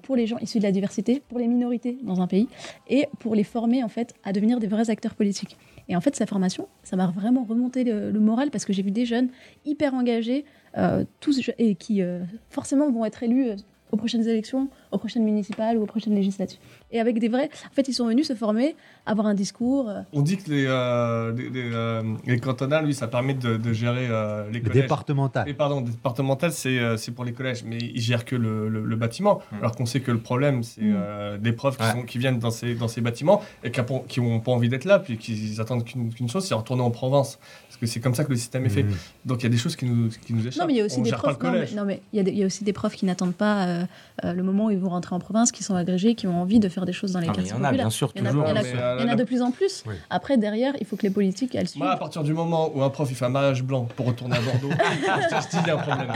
pour 0.03 0.15
les 0.15 0.27
gens 0.27 0.38
issus 0.39 0.59
de 0.59 0.63
la 0.63 0.71
diversité, 0.71 1.21
pour 1.27 1.39
les 1.39 1.47
minorités 1.47 1.97
dans 2.03 2.21
un 2.21 2.27
pays, 2.27 2.47
et 2.89 3.07
pour 3.19 3.35
les 3.35 3.43
former 3.43 3.83
en 3.83 3.88
fait 3.88 4.13
à 4.23 4.33
devenir 4.33 4.59
des 4.59 4.67
vrais 4.67 4.89
acteurs 4.89 5.15
politiques. 5.15 5.57
Et 5.91 5.95
en 5.95 6.01
fait, 6.01 6.15
sa 6.15 6.25
formation, 6.25 6.67
ça 6.83 6.95
m'a 6.95 7.07
vraiment 7.07 7.43
remonté 7.43 7.83
le, 7.83 8.11
moral 8.19 8.51
parce 8.51 8.65
que 8.65 8.73
j'ai 8.73 8.81
vu 8.81 8.91
des 8.91 9.05
jeunes 9.05 9.29
hyper 9.65 9.93
engagés, 9.93 10.45
euh, 10.77 11.03
tous 11.19 11.51
et 11.57 11.75
qui 11.75 12.01
euh, 12.01 12.23
forcément 12.50 12.89
vont 12.91 13.03
être 13.03 13.23
élus 13.23 13.50
euh, 13.50 13.55
aux 13.91 13.97
prochaines 13.97 14.25
élections, 14.27 14.69
aux 14.91 14.97
prochaines 14.97 15.23
municipales 15.23 15.77
ou 15.77 15.83
aux 15.83 15.88
prochaines 15.88 16.15
législatives. 16.15 16.59
Et 16.91 17.00
avec 17.00 17.19
des 17.19 17.29
vrais, 17.29 17.50
en 17.69 17.74
fait, 17.74 17.88
ils 17.88 17.93
sont 17.93 18.05
venus 18.07 18.27
se 18.27 18.36
former, 18.36 18.75
avoir 19.05 19.27
un 19.27 19.33
discours. 19.33 19.89
euh, 19.89 20.01
On 20.13 20.21
dit 20.21 20.38
que 20.38 20.50
les, 20.51 20.65
euh, 20.67 21.31
les, 21.33 21.50
les, 21.50 21.69
euh, 21.74 22.03
les 22.25 22.39
cantonales, 22.39 22.86
lui, 22.86 22.93
ça 22.93 23.07
permet 23.07 23.33
de, 23.33 23.55
de 23.57 23.74
gérer 23.74 24.07
euh, 24.10 24.45
les 24.51 24.60
Le 24.60 24.65
collèges. 24.67 24.81
départemental. 24.83 25.48
Et 25.48 25.53
pardon, 25.53 25.81
départemental, 25.81 26.51
c'est 26.51 26.77
euh, 26.79 26.98
c'est 26.98 27.12
pour 27.12 27.24
les 27.24 27.31
collèges, 27.33 27.63
mais 27.63 27.77
ils 27.77 28.01
gèrent 28.01 28.25
que 28.25 28.36
le, 28.36 28.67
le- 28.67 28.83
le 28.83 28.95
bâtiment. 28.98 29.41
Mm. 29.51 29.55
Alors 29.60 29.75
qu'on 29.75 29.86
sait 29.86 30.01
que 30.01 30.12
le 30.12 30.19
problème, 30.19 30.63
c'est 30.63 30.81
Mm. 30.81 30.95
euh, 30.98 31.38
des 31.38 31.53
profs 31.53 31.77
qui, 31.77 31.83
Ouais. 31.83 31.91
sont, 31.91 32.03
qui 32.03 32.17
viennent 32.17 32.39
dans 32.39 32.51
ces, 32.51 32.75
dans 32.75 32.88
ces 32.89 33.01
bâtiments 33.01 33.41
et 33.63 33.71
qui 33.71 34.19
n'ont 34.21 34.39
pas 34.41 34.51
envie 34.51 34.67
d'être 34.69 34.86
là, 34.86 35.00
puis 35.00 35.17
qui 35.17 35.55
attendent 35.60 35.86
qu'une 35.86 36.29
chose, 36.29 36.45
c'est 36.45 36.53
retourner 36.55 36.83
en 36.83 36.91
province. 36.91 37.39
Parce 37.67 37.77
que 37.79 37.86
c'est 37.86 38.00
comme 38.01 38.15
ça 38.15 38.24
que 38.25 38.29
le 38.31 38.36
système 38.36 38.65
est 38.65 38.69
fait. 38.69 38.83
Mmh. 38.83 38.91
Donc 39.25 39.39
il 39.41 39.43
y 39.43 39.45
a 39.48 39.50
des 39.50 39.57
choses 39.57 39.75
qui 39.77 39.86
nous, 39.86 40.10
qui 40.10 40.33
nous 40.33 40.45
échappent. 40.45 40.60
Non, 40.62 40.67
mais 40.67 40.74
il 40.74 40.77
y 40.77 40.81
a 40.81 40.86
aussi 40.86 41.00
On 41.00 41.03
des 41.03 41.12
profs. 41.12 41.24
Non, 41.41 41.51
mais, 41.51 41.51
collège. 41.57 41.75
non, 41.75 41.86
mais 41.86 42.01
il 42.12 42.17
y, 42.17 42.19
a 42.19 42.24
des- 42.24 42.31
il 42.31 42.38
y 42.38 42.43
a 42.43 42.45
aussi 42.45 42.63
des 42.65 42.74
profs 42.74 42.95
qui 42.95 43.05
n'attendent 43.05 43.33
pas 43.33 43.65
euh, 43.65 43.83
euh, 44.25 44.33
le 44.33 44.43
moment 44.43 44.65
où 44.65 44.71
ils 44.71 44.77
vont 44.77 44.89
rentrer 44.89 45.15
en 45.15 45.19
province, 45.19 45.51
qui 45.51 45.63
sont 45.63 45.75
agrégés, 45.75 46.13
qui 46.15 46.27
ont 46.27 46.41
envie 46.41 46.60
de 46.60 46.67
faire 46.69 46.80
des 46.85 46.93
choses 46.93 47.11
dans 47.13 47.19
les 47.19 47.27
Ah, 47.27 47.33
mais 47.35 47.43
il 47.43 47.45
y 47.47 47.50
quartiers 47.50 47.65
en 47.65 47.69
a, 47.69 47.71
bien 47.73 47.89
sûr, 47.89 48.11
Il 48.15 48.19
y 48.19 48.21
en 48.23 48.25
a, 48.25 48.29
toujours. 48.31 48.45
il 48.45 48.50
y 48.50 48.53
en 48.53 48.55
a- 48.55 48.61
Mais, 48.63 48.73
euh, 48.75 48.97
il 49.00 49.05
y 49.05 49.09
en 49.09 49.13
a 49.13 49.15
de 49.15 49.23
plus 49.23 49.41
en 49.41 49.51
plus. 49.51 49.83
Oui. 49.88 49.95
Après, 50.09 50.38
derrière, 50.38 50.73
il 50.79 50.85
faut 50.85 50.95
que 50.95 51.03
les 51.03 51.09
politiques, 51.09 51.55
elles 51.55 51.67
suivent. 51.67 51.83
Moi, 51.83 51.91
à 51.91 51.97
partir 51.97 52.23
du 52.23 52.33
moment 52.33 52.71
où 52.73 52.81
un 52.83 52.89
prof 52.89 53.07
il 53.09 53.15
fait 53.15 53.25
un 53.25 53.29
mariage 53.29 53.63
blanc 53.63 53.88
pour 53.95 54.05
retourner 54.07 54.38
à 54.38 54.41
Bordeaux, 54.41 54.69
je 54.71 55.35
te 55.47 55.51
dis, 55.51 55.57
il 55.63 55.67
y 55.67 55.69
a 55.71 55.75
un 55.75 55.77
problème. 55.77 56.11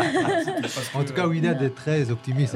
En 0.93 1.03
tout 1.03 1.13
cas, 1.13 1.27
Widad 1.27 1.62
est 1.62 1.75
très 1.75 2.10
optimiste. 2.12 2.55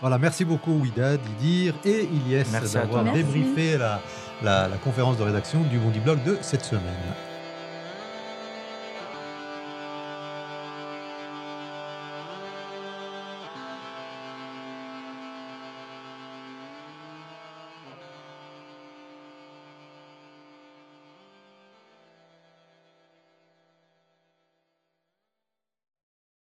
Voilà, 0.00 0.18
merci 0.18 0.44
beaucoup 0.44 0.72
Widad, 0.72 1.20
Idir 1.40 1.74
et 1.84 2.08
Ilyes 2.12 2.44
d'avoir 2.72 3.04
débriefé 3.12 3.78
la, 3.78 4.00
la, 4.42 4.68
la 4.68 4.76
conférence 4.76 5.16
de 5.16 5.22
rédaction 5.22 5.60
du 5.70 5.78
Bondi 5.78 6.00
Blog 6.00 6.22
de 6.24 6.36
cette 6.42 6.64
semaine. 6.64 6.82